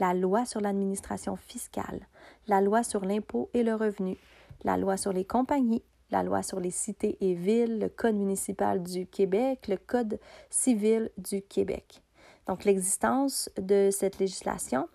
la 0.00 0.14
loi 0.14 0.44
sur 0.44 0.60
l'administration 0.60 1.36
fiscale, 1.36 2.06
la 2.48 2.60
loi 2.60 2.82
sur 2.82 3.04
l'impôt 3.04 3.48
et 3.54 3.62
le 3.62 3.74
revenu, 3.74 4.18
la 4.64 4.76
loi 4.76 4.96
sur 4.96 5.12
les 5.12 5.24
compagnies, 5.24 5.82
la 6.10 6.22
loi 6.22 6.42
sur 6.42 6.60
les 6.60 6.70
cités 6.70 7.16
et 7.20 7.34
villes, 7.34 7.78
le 7.78 7.88
Code 7.88 8.16
municipal 8.16 8.82
du 8.82 9.06
Québec, 9.06 9.68
le 9.68 9.76
Code 9.76 10.18
civil 10.50 11.10
du 11.18 11.42
Québec. 11.42 12.02
Donc, 12.46 12.64
l'existence 12.64 13.50
de 13.58 13.88
cette 13.90 14.18
législation 14.18 14.88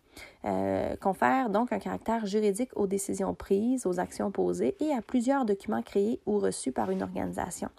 euh, 0.45 0.95
confère 0.97 1.49
donc 1.49 1.71
un 1.71 1.79
caractère 1.79 2.25
juridique 2.25 2.71
aux 2.75 2.87
décisions 2.87 3.33
prises, 3.33 3.85
aux 3.85 3.99
actions 3.99 4.31
posées 4.31 4.75
et 4.79 4.91
à 4.93 5.01
plusieurs 5.01 5.45
documents 5.45 5.81
créés 5.81 6.19
ou 6.25 6.39
reçus 6.39 6.71
par 6.71 6.91
une 6.91 7.01
organisation. 7.01 7.69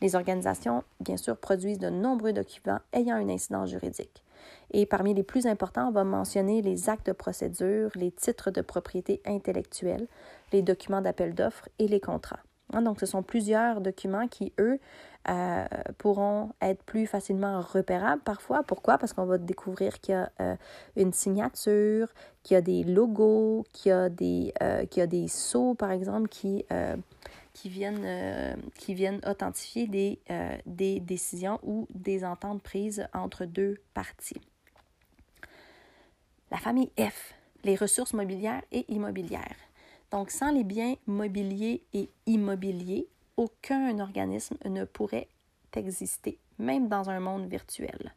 Les 0.00 0.16
organisations, 0.16 0.82
bien 1.00 1.16
sûr, 1.16 1.36
produisent 1.36 1.78
de 1.78 1.88
nombreux 1.88 2.32
documents 2.32 2.80
ayant 2.92 3.16
une 3.16 3.30
incidence 3.30 3.70
juridique. 3.70 4.22
Et 4.72 4.86
parmi 4.86 5.14
les 5.14 5.22
plus 5.22 5.46
importants, 5.46 5.88
on 5.88 5.92
va 5.92 6.04
mentionner 6.04 6.62
les 6.62 6.88
actes 6.88 7.06
de 7.06 7.12
procédure, 7.12 7.90
les 7.94 8.10
titres 8.10 8.50
de 8.50 8.60
propriété 8.60 9.20
intellectuelle, 9.24 10.06
les 10.52 10.62
documents 10.62 11.00
d'appel 11.00 11.34
d'offres 11.34 11.68
et 11.78 11.88
les 11.88 12.00
contrats. 12.00 12.40
Hein, 12.72 12.82
donc, 12.82 13.00
ce 13.00 13.06
sont 13.06 13.22
plusieurs 13.22 13.80
documents 13.80 14.26
qui, 14.26 14.52
eux, 14.58 14.78
euh, 15.28 15.64
pourront 15.98 16.50
être 16.60 16.82
plus 16.82 17.06
facilement 17.06 17.60
repérables 17.60 18.22
parfois. 18.22 18.62
Pourquoi? 18.62 18.98
Parce 18.98 19.12
qu'on 19.12 19.26
va 19.26 19.38
découvrir 19.38 20.00
qu'il 20.00 20.14
y 20.14 20.18
a 20.18 20.30
euh, 20.40 20.56
une 20.96 21.12
signature, 21.12 22.08
qu'il 22.42 22.54
y 22.54 22.58
a 22.58 22.60
des 22.60 22.84
logos, 22.84 23.64
qu'il 23.72 23.90
y 23.90 23.92
a 23.92 24.08
des, 24.08 24.52
euh, 24.62 24.86
qu'il 24.86 25.00
y 25.00 25.02
a 25.02 25.06
des 25.06 25.28
sceaux, 25.28 25.74
par 25.74 25.90
exemple, 25.92 26.28
qui, 26.28 26.64
qui, 27.54 27.70
viennent, 27.70 28.60
qui 28.74 28.92
viennent 28.92 29.20
authentifier 29.26 29.86
des, 29.86 30.20
des 30.66 31.00
décisions 31.00 31.58
ou 31.62 31.86
des 31.94 32.24
ententes 32.24 32.62
prises 32.62 33.06
entre 33.14 33.46
deux 33.46 33.80
parties. 33.94 34.40
La 36.50 36.58
famille 36.58 36.90
F, 36.98 37.34
les 37.64 37.74
ressources 37.74 38.12
mobilières 38.12 38.62
et 38.70 38.84
immobilières. 38.92 39.56
Donc, 40.10 40.30
sans 40.30 40.52
les 40.52 40.62
biens 40.62 40.94
mobiliers 41.06 41.82
et 41.92 42.10
immobiliers, 42.26 43.08
aucun 43.36 43.98
organisme 43.98 44.56
ne 44.64 44.84
pourrait 44.84 45.28
exister, 45.74 46.38
même 46.58 46.88
dans 46.88 47.10
un 47.10 47.20
monde 47.20 47.48
virtuel. 47.48 48.14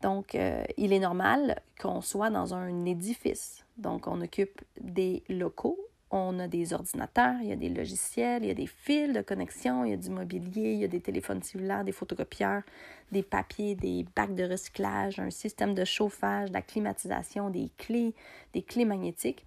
Donc, 0.00 0.34
euh, 0.34 0.64
il 0.76 0.92
est 0.92 0.98
normal 0.98 1.60
qu'on 1.80 2.00
soit 2.00 2.30
dans 2.30 2.54
un 2.54 2.84
édifice. 2.86 3.64
Donc, 3.76 4.06
on 4.06 4.20
occupe 4.20 4.62
des 4.80 5.22
locaux 5.28 5.78
on 6.12 6.38
a 6.38 6.46
des 6.46 6.74
ordinateurs, 6.74 7.36
il 7.40 7.48
y 7.48 7.52
a 7.52 7.56
des 7.56 7.70
logiciels, 7.70 8.44
il 8.44 8.48
y 8.48 8.50
a 8.50 8.54
des 8.54 8.66
fils 8.66 9.14
de 9.14 9.22
connexion, 9.22 9.84
il 9.84 9.92
y 9.92 9.94
a 9.94 9.96
du 9.96 10.10
mobilier, 10.10 10.74
il 10.74 10.80
y 10.80 10.84
a 10.84 10.88
des 10.88 11.00
téléphones 11.00 11.42
cellulaires, 11.42 11.84
des 11.84 11.92
photocopieurs, 11.92 12.62
des 13.10 13.22
papiers, 13.22 13.74
des 13.74 14.04
bacs 14.14 14.34
de 14.34 14.44
recyclage, 14.44 15.18
un 15.18 15.30
système 15.30 15.74
de 15.74 15.84
chauffage, 15.86 16.50
de 16.50 16.54
la 16.54 16.60
climatisation, 16.60 17.48
des 17.48 17.70
clés, 17.78 18.14
des 18.52 18.60
clés 18.60 18.84
magnétiques. 18.84 19.44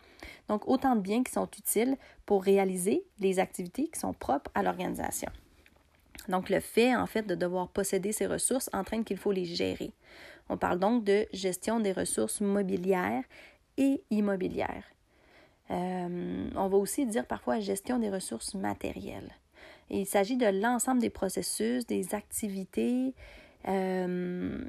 Donc, 0.50 0.68
autant 0.68 0.96
de 0.96 1.02
biens 1.02 1.24
qui 1.24 1.32
sont 1.32 1.48
utiles 1.58 1.98
pour 2.26 2.44
réaliser 2.44 3.06
les 3.20 3.38
activités 3.38 3.88
qui 3.88 4.00
sont 4.00 4.14
propres 4.14 4.50
à 4.56 4.64
l'organisation. 4.64 5.30
Donc, 6.30 6.50
le 6.50 6.60
fait, 6.60 6.96
en 6.96 7.06
fait, 7.06 7.28
de 7.28 7.36
devoir 7.36 7.68
posséder 7.70 8.12
ces 8.12 8.26
ressources 8.26 8.72
entraîne 8.74 9.04
qu'il 9.04 9.18
faut 9.18 9.32
les 9.32 9.46
gérer. 9.46 9.92
On 10.50 10.58
parle 10.58 10.80
donc 10.80 11.04
de 11.04 11.28
gestion 11.32 11.80
des 11.80 11.92
ressources 11.92 12.42
mobilières 12.42 13.24
et 13.78 14.02
immobilières. 14.10 14.95
Euh, 15.72 16.50
on 16.56 16.68
va 16.68 16.78
aussi 16.78 17.06
dire 17.06 17.26
parfois 17.26 17.60
gestion 17.60 17.98
des 17.98 18.10
ressources 18.10 18.54
matérielles. 18.54 19.32
il 19.90 20.06
s'agit 20.06 20.38
de 20.38 20.46
l'ensemble 20.46 21.02
des 21.02 21.10
processus, 21.10 21.88
des 21.88 22.14
activités 22.14 23.16
euh, 23.68 24.64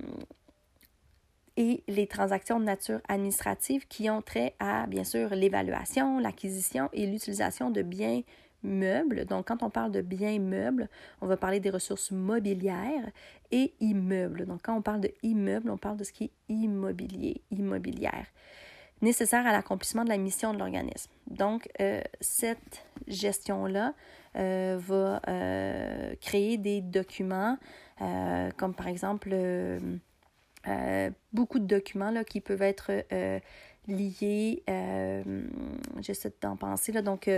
et 1.59 1.83
les 1.87 2.07
transactions 2.07 2.59
de 2.61 2.65
nature 2.65 3.01
administrative 3.09 3.87
qui 3.89 4.09
ont 4.09 4.23
trait 4.23 4.55
à, 4.59 4.87
bien 4.87 5.05
sûr, 5.05 5.31
l'évaluation, 5.31 6.19
l'acquisition 6.19 6.89
et 6.93 7.07
l'utilisation 7.07 7.71
de 7.71 7.83
biens 7.83 8.23
meubles. 8.63 9.27
Donc, 9.27 9.49
quand 9.49 9.63
on 9.63 9.71
parle 9.71 9.93
de 9.93 10.01
biens 10.01 10.39
meubles, 10.39 10.89
on 11.21 11.27
va 11.27 11.37
parler 11.37 11.61
des 11.61 11.71
ressources 11.71 12.11
mobilières 12.11 13.11
et 13.51 13.75
immeubles. 13.81 14.47
Donc, 14.47 14.61
quand 14.63 14.77
on 14.77 14.83
parle 14.83 15.01
de 15.03 15.11
immeubles, 15.23 15.71
on 15.71 15.79
parle 15.79 15.97
de 15.99 16.05
ce 16.05 16.13
qui 16.13 16.25
est 16.25 16.33
immobilier, 16.49 17.43
immobilière 17.51 18.27
nécessaire 19.03 19.47
à 19.47 19.53
l'accomplissement 19.53 20.05
de 20.05 20.09
la 20.09 20.19
mission 20.19 20.53
de 20.53 20.59
l'organisme. 20.59 21.11
Donc, 21.27 21.69
euh, 21.81 22.01
cette 22.21 22.87
gestion-là 23.07 23.95
euh, 24.37 24.79
va 24.81 25.21
euh, 25.29 26.15
créer 26.21 26.59
des 26.59 26.81
documents, 26.81 27.59
comme 28.59 28.75
par 28.75 28.89
exemple 28.89 29.35
beaucoup 31.33 31.59
de 31.59 31.65
documents 31.65 32.11
là, 32.11 32.25
qui 32.25 32.43
peuvent 32.43 32.61
être 32.61 32.91
liés, 33.89 34.63
j'essaie 36.03 36.33
d'en 36.43 36.57
penser, 36.57 36.93
là, 36.93 37.01
donc 37.01 37.31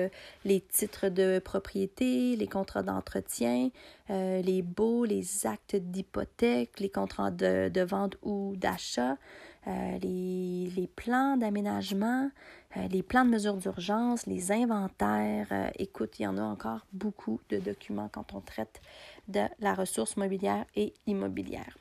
les 0.45 0.61
titres 0.61 1.11
de 1.11 1.39
propriété, 1.39 2.35
les 2.35 2.49
contrats 2.49 2.83
d'entretien, 2.83 3.71
les 4.09 4.63
baux, 4.63 5.05
les 5.05 5.47
actes 5.47 5.77
d'hypothèque, 5.77 6.81
les 6.81 6.91
contrats 6.91 7.31
de 7.31 7.83
vente 7.83 8.17
ou 8.23 8.55
d'achat, 8.57 9.17
euh, 9.69 9.99
les, 10.01 10.89
plans 10.97 11.37
d'aménagement, 11.37 12.31
euh, 12.77 12.89
les 12.89 13.03
plans 13.03 13.25
de 13.25 13.31
mesure 13.31 13.57
d'urgence, 13.57 14.27
les 14.27 14.51
inventaires. 14.51 15.49
Euh, 15.53 15.69
écoute, 15.79 16.19
il 16.19 16.23
y 16.23 16.27
en 16.27 16.39
a 16.39 16.43
encore 16.43 16.87
beaucoup 16.93 17.41
de 17.51 17.59
documents 17.59 18.09
quand 18.11 18.35
on 18.35 18.41
traite 18.41 18.81
de 19.29 19.43
la 19.61 19.75
ressource 19.75 20.17
mobilière 20.17 20.65
et 20.75 20.95
immobilière. 21.07 21.77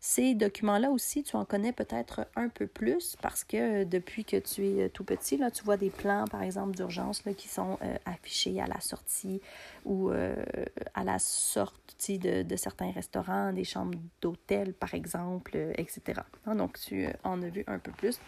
Ces 0.00 0.34
documents-là 0.34 0.90
aussi, 0.90 1.22
tu 1.22 1.36
en 1.36 1.44
connais 1.44 1.72
peut-être 1.72 2.26
un 2.36 2.48
peu 2.48 2.66
plus 2.66 3.16
parce 3.22 3.44
que 3.44 3.84
depuis 3.84 4.24
que 4.24 4.36
tu 4.36 4.66
es 4.66 4.88
tout 4.88 5.04
petit, 5.04 5.36
là, 5.36 5.50
tu 5.50 5.64
vois 5.64 5.76
des 5.76 5.90
plans, 5.90 6.24
par 6.26 6.42
exemple, 6.42 6.76
d'urgence 6.76 7.22
qui 7.36 7.48
sont 7.48 7.78
affichés 8.04 8.60
à 8.60 8.66
la 8.66 8.80
sortie 8.80 9.40
ou 9.84 10.10
à 10.10 11.04
la 11.04 11.18
sortie 11.18 12.18
de, 12.18 12.56
certains 12.56 12.90
restaurants, 12.90 13.52
des 13.52 13.64
chambres 13.64 13.98
d'hôtel, 14.20 14.72
par 14.74 14.94
exemple, 14.94 15.56
etc. 15.76 16.20
Hein, 16.46 16.56
donc, 16.56 16.78
tu 16.78 17.06
en 17.24 17.42
as 17.42 17.48
vu 17.48 17.64
un 17.66 17.78
peu 17.78 17.92
plus 17.92 18.18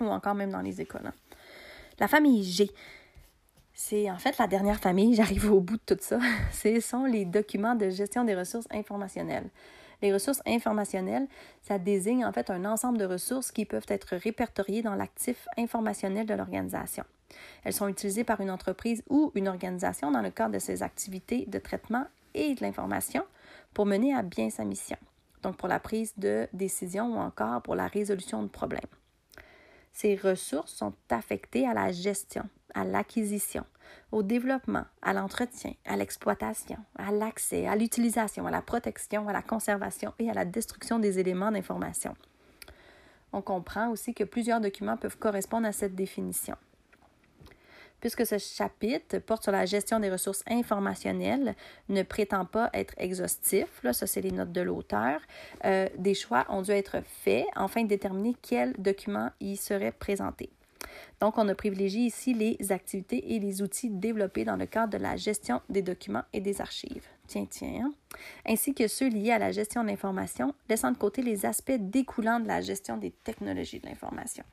ou 0.00 0.06
encore 0.06 0.34
même 0.34 0.50
dans 0.50 0.60
les 0.60 0.80
écoles. 0.80 1.06
Hein. 1.06 1.14
La 1.98 2.08
famille 2.08 2.44
G. 2.44 2.70
C'est 3.74 4.10
en 4.10 4.18
fait 4.18 4.36
la 4.38 4.46
dernière 4.46 4.78
famille, 4.78 5.14
j'arrive 5.16 5.50
au 5.50 5.60
bout 5.60 5.76
de 5.76 5.94
tout 5.94 6.00
ça. 6.00 6.18
Ce 6.52 6.80
sont 6.80 7.04
les 7.04 7.24
documents 7.24 7.74
de 7.74 7.90
gestion 7.90 8.24
des 8.24 8.34
ressources 8.34 8.68
informationnelles. 8.70 9.48
Les 10.02 10.12
ressources 10.12 10.42
informationnelles, 10.46 11.28
ça 11.62 11.78
désigne 11.78 12.26
en 12.26 12.32
fait 12.32 12.50
un 12.50 12.64
ensemble 12.64 12.98
de 12.98 13.04
ressources 13.04 13.52
qui 13.52 13.64
peuvent 13.64 13.86
être 13.88 14.16
répertoriées 14.16 14.82
dans 14.82 14.96
l'actif 14.96 15.46
informationnel 15.56 16.26
de 16.26 16.34
l'organisation. 16.34 17.04
Elles 17.64 17.72
sont 17.72 17.88
utilisées 17.88 18.24
par 18.24 18.40
une 18.40 18.50
entreprise 18.50 19.02
ou 19.08 19.30
une 19.34 19.48
organisation 19.48 20.10
dans 20.10 20.20
le 20.20 20.30
cadre 20.30 20.54
de 20.54 20.58
ses 20.58 20.82
activités 20.82 21.46
de 21.46 21.58
traitement 21.58 22.04
et 22.34 22.54
de 22.54 22.62
l'information 22.62 23.24
pour 23.72 23.86
mener 23.86 24.14
à 24.14 24.22
bien 24.22 24.50
sa 24.50 24.64
mission, 24.64 24.98
donc 25.42 25.56
pour 25.56 25.68
la 25.68 25.78
prise 25.78 26.12
de 26.16 26.48
décision 26.52 27.14
ou 27.14 27.18
encore 27.18 27.62
pour 27.62 27.76
la 27.76 27.86
résolution 27.86 28.42
de 28.42 28.48
problèmes. 28.48 28.80
Ces 29.92 30.16
ressources 30.16 30.72
sont 30.72 30.94
affectées 31.10 31.66
à 31.66 31.74
la 31.74 31.92
gestion, 31.92 32.48
à 32.74 32.84
l'acquisition, 32.84 33.64
au 34.10 34.22
développement, 34.22 34.84
à 35.00 35.12
l'entretien, 35.12 35.72
à 35.86 35.96
l'exploitation, 35.96 36.78
à 36.98 37.10
l'accès, 37.12 37.66
à 37.66 37.76
l'utilisation, 37.76 38.46
à 38.46 38.50
la 38.50 38.62
protection, 38.62 39.28
à 39.28 39.32
la 39.32 39.42
conservation 39.42 40.12
et 40.18 40.30
à 40.30 40.34
la 40.34 40.44
destruction 40.44 40.98
des 40.98 41.18
éléments 41.18 41.50
d'information. 41.50 42.14
On 43.32 43.40
comprend 43.40 43.88
aussi 43.88 44.12
que 44.14 44.24
plusieurs 44.24 44.60
documents 44.60 44.96
peuvent 44.96 45.18
correspondre 45.18 45.66
à 45.66 45.72
cette 45.72 45.94
définition. 45.94 46.56
Puisque 48.00 48.26
ce 48.26 48.36
chapitre 48.36 49.18
porte 49.18 49.44
sur 49.44 49.52
la 49.52 49.64
gestion 49.64 50.00
des 50.00 50.10
ressources 50.10 50.42
informationnelles, 50.48 51.54
ne 51.88 52.02
prétend 52.02 52.44
pas 52.44 52.68
être 52.74 52.94
exhaustif, 52.98 53.66
là, 53.84 53.92
ça 53.92 54.08
c'est 54.08 54.20
les 54.20 54.32
notes 54.32 54.50
de 54.50 54.60
l'auteur, 54.60 55.20
euh, 55.64 55.88
des 55.96 56.14
choix 56.14 56.44
ont 56.48 56.62
dû 56.62 56.72
être 56.72 56.96
faits 57.22 57.46
afin 57.54 57.84
de 57.84 57.88
déterminer 57.88 58.34
quels 58.42 58.74
documents 58.76 59.30
y 59.40 59.56
seraient 59.56 59.92
présentés. 59.92 60.50
Donc, 61.20 61.38
on 61.38 61.48
a 61.48 61.54
privilégié 61.54 62.02
ici 62.02 62.34
les 62.34 62.72
activités 62.72 63.34
et 63.34 63.38
les 63.38 63.62
outils 63.62 63.90
développés 63.90 64.44
dans 64.44 64.56
le 64.56 64.66
cadre 64.66 64.92
de 64.92 65.02
la 65.02 65.16
gestion 65.16 65.60
des 65.68 65.82
documents 65.82 66.24
et 66.32 66.40
des 66.40 66.60
archives. 66.60 67.06
Tiens, 67.26 67.46
tiens. 67.48 67.92
Ainsi 68.46 68.74
que 68.74 68.88
ceux 68.88 69.08
liés 69.08 69.32
à 69.32 69.38
la 69.38 69.52
gestion 69.52 69.82
de 69.82 69.88
l'information, 69.88 70.54
laissant 70.68 70.90
de 70.90 70.98
côté 70.98 71.22
les 71.22 71.46
aspects 71.46 71.72
découlant 71.78 72.40
de 72.40 72.48
la 72.48 72.60
gestion 72.60 72.96
des 72.96 73.10
technologies 73.10 73.80
de 73.80 73.86
l'information. 73.86 74.44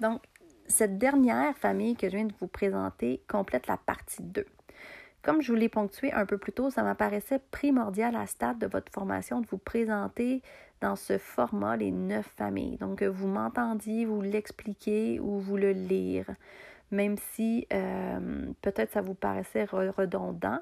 Donc, 0.00 0.22
cette 0.66 0.98
dernière 0.98 1.56
famille 1.58 1.96
que 1.96 2.08
je 2.08 2.16
viens 2.16 2.26
de 2.26 2.34
vous 2.40 2.46
présenter 2.46 3.20
complète 3.28 3.66
la 3.66 3.76
partie 3.76 4.22
2. 4.22 4.46
Comme 5.22 5.42
je 5.42 5.52
vous 5.52 5.58
l'ai 5.58 5.68
ponctué 5.68 6.12
un 6.12 6.24
peu 6.24 6.38
plus 6.38 6.52
tôt, 6.52 6.70
ça 6.70 6.82
m'apparaissait 6.82 7.40
primordial 7.50 8.16
à 8.16 8.26
ce 8.26 8.32
stade 8.32 8.58
de 8.58 8.66
votre 8.66 8.90
formation 8.90 9.40
de 9.42 9.46
vous 9.46 9.58
présenter 9.58 10.42
dans 10.80 10.96
ce 10.96 11.18
format 11.18 11.76
les 11.76 11.90
neuf 11.90 12.26
familles. 12.36 12.76
Donc, 12.78 12.98
que 12.98 13.04
vous 13.04 13.28
m'entendiez, 13.28 14.04
vous 14.04 14.22
l'expliquer 14.22 15.20
ou 15.20 15.38
vous 15.38 15.56
le 15.56 15.72
lire. 15.72 16.26
même 16.90 17.16
si 17.32 17.66
euh, 17.72 18.46
peut-être 18.62 18.92
ça 18.92 19.00
vous 19.00 19.14
paraissait 19.14 19.64
redondant, 19.64 20.58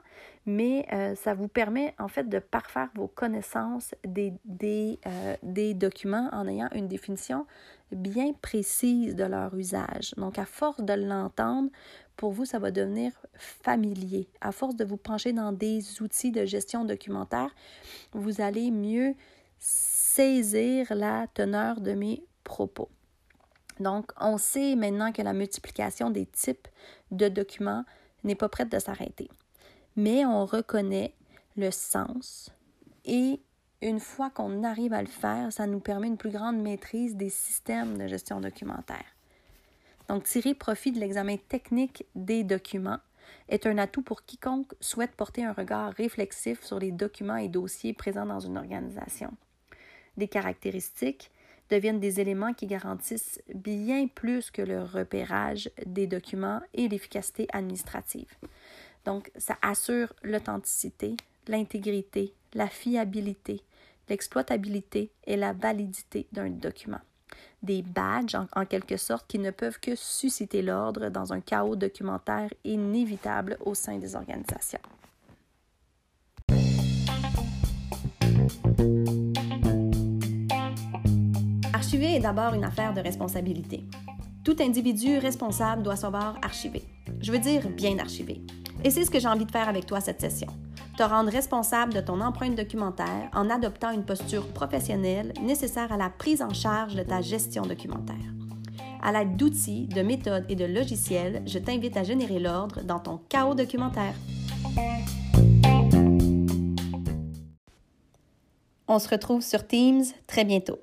mais 0.46 0.86
euh, 0.92 1.14
ça 1.14 1.34
vous 1.34 1.48
permet 1.48 1.94
en 1.98 2.08
fait 2.08 2.28
de 2.28 2.38
parfaire 2.38 2.88
vos 2.94 3.08
connaissances 3.08 3.94
des, 4.06 4.32
des, 4.44 4.98
euh, 5.06 5.36
des 5.42 5.74
documents 5.74 6.28
en 6.32 6.46
ayant 6.46 6.68
une 6.74 6.88
définition 6.88 7.46
bien 7.92 8.32
précise 8.42 9.14
de 9.16 9.24
leur 9.24 9.54
usage. 9.54 10.12
Donc, 10.16 10.38
à 10.38 10.44
force 10.44 10.82
de 10.82 10.92
l'entendre, 10.92 11.70
pour 12.16 12.32
vous, 12.32 12.44
ça 12.44 12.58
va 12.58 12.70
devenir 12.70 13.12
familier. 13.38 14.28
À 14.40 14.52
force 14.52 14.76
de 14.76 14.84
vous 14.84 14.96
pencher 14.96 15.32
dans 15.32 15.52
des 15.52 16.02
outils 16.02 16.32
de 16.32 16.44
gestion 16.44 16.84
documentaire, 16.84 17.54
vous 18.12 18.42
allez 18.42 18.70
mieux 18.70 19.14
saisir 20.18 20.92
la 20.96 21.28
teneur 21.32 21.80
de 21.80 21.92
mes 21.92 22.24
propos. 22.42 22.88
Donc, 23.78 24.10
on 24.20 24.36
sait 24.36 24.74
maintenant 24.74 25.12
que 25.12 25.22
la 25.22 25.32
multiplication 25.32 26.10
des 26.10 26.26
types 26.26 26.66
de 27.12 27.28
documents 27.28 27.84
n'est 28.24 28.34
pas 28.34 28.48
prête 28.48 28.68
de 28.68 28.80
s'arrêter. 28.80 29.30
Mais 29.94 30.26
on 30.26 30.44
reconnaît 30.44 31.14
le 31.56 31.70
sens 31.70 32.50
et 33.04 33.40
une 33.80 34.00
fois 34.00 34.28
qu'on 34.28 34.64
arrive 34.64 34.92
à 34.92 35.02
le 35.02 35.08
faire, 35.08 35.52
ça 35.52 35.68
nous 35.68 35.78
permet 35.78 36.08
une 36.08 36.16
plus 36.16 36.32
grande 36.32 36.60
maîtrise 36.60 37.14
des 37.14 37.30
systèmes 37.30 37.96
de 37.96 38.08
gestion 38.08 38.40
documentaire. 38.40 39.14
Donc, 40.08 40.24
tirer 40.24 40.54
profit 40.54 40.90
de 40.90 40.98
l'examen 40.98 41.36
technique 41.36 42.06
des 42.16 42.42
documents 42.42 42.98
est 43.48 43.66
un 43.66 43.78
atout 43.78 44.02
pour 44.02 44.24
quiconque 44.24 44.74
souhaite 44.80 45.12
porter 45.12 45.44
un 45.44 45.52
regard 45.52 45.92
réflexif 45.92 46.64
sur 46.64 46.80
les 46.80 46.90
documents 46.90 47.36
et 47.36 47.48
dossiers 47.48 47.92
présents 47.92 48.26
dans 48.26 48.40
une 48.40 48.58
organisation. 48.58 49.32
Des 50.18 50.28
caractéristiques 50.28 51.30
deviennent 51.70 52.00
des 52.00 52.20
éléments 52.20 52.52
qui 52.52 52.66
garantissent 52.66 53.40
bien 53.54 54.08
plus 54.08 54.50
que 54.50 54.62
le 54.62 54.82
repérage 54.82 55.70
des 55.86 56.08
documents 56.08 56.60
et 56.74 56.88
l'efficacité 56.88 57.46
administrative. 57.52 58.34
Donc, 59.04 59.30
ça 59.36 59.56
assure 59.62 60.12
l'authenticité, 60.24 61.16
l'intégrité, 61.46 62.34
la 62.54 62.66
fiabilité, 62.66 63.62
l'exploitabilité 64.08 65.12
et 65.24 65.36
la 65.36 65.52
validité 65.52 66.26
d'un 66.32 66.50
document. 66.50 67.00
Des 67.62 67.82
badges, 67.82 68.36
en, 68.56 68.64
quelque 68.64 68.96
sorte, 68.96 69.26
qui 69.28 69.38
ne 69.38 69.52
peuvent 69.52 69.78
que 69.78 69.94
susciter 69.94 70.62
l'ordre 70.62 71.10
dans 71.10 71.32
un 71.32 71.40
chaos 71.40 71.76
documentaire 71.76 72.50
inévitable 72.64 73.56
au 73.64 73.74
sein 73.74 73.98
des 73.98 74.16
organisations. 74.16 74.80
Archiver 81.98 82.16
est 82.16 82.20
d'abord 82.20 82.54
une 82.54 82.62
affaire 82.62 82.94
de 82.94 83.00
responsabilité. 83.00 83.82
Tout 84.44 84.54
individu 84.60 85.18
responsable 85.18 85.82
doit 85.82 85.96
savoir 85.96 86.36
archiver. 86.42 86.84
Je 87.20 87.32
veux 87.32 87.40
dire 87.40 87.68
bien 87.70 87.98
archiver. 87.98 88.40
Et 88.84 88.90
c'est 88.90 89.04
ce 89.04 89.10
que 89.10 89.18
j'ai 89.18 89.26
envie 89.26 89.46
de 89.46 89.50
faire 89.50 89.68
avec 89.68 89.84
toi 89.84 90.00
cette 90.00 90.20
session. 90.20 90.46
Te 90.96 91.02
rendre 91.02 91.32
responsable 91.32 91.92
de 91.92 92.00
ton 92.00 92.20
empreinte 92.20 92.54
documentaire 92.54 93.28
en 93.34 93.50
adoptant 93.50 93.90
une 93.90 94.04
posture 94.04 94.46
professionnelle 94.46 95.32
nécessaire 95.42 95.90
à 95.90 95.96
la 95.96 96.08
prise 96.08 96.40
en 96.40 96.54
charge 96.54 96.94
de 96.94 97.02
ta 97.02 97.20
gestion 97.20 97.62
documentaire. 97.62 98.14
À 99.02 99.10
l'aide 99.10 99.36
d'outils, 99.36 99.88
de 99.88 100.02
méthodes 100.02 100.46
et 100.48 100.54
de 100.54 100.66
logiciels, 100.66 101.42
je 101.46 101.58
t'invite 101.58 101.96
à 101.96 102.04
générer 102.04 102.38
l'ordre 102.38 102.80
dans 102.84 103.00
ton 103.00 103.18
chaos 103.28 103.56
documentaire. 103.56 104.14
On 108.86 109.00
se 109.00 109.08
retrouve 109.08 109.42
sur 109.42 109.66
Teams 109.66 110.04
très 110.28 110.44
bientôt. 110.44 110.78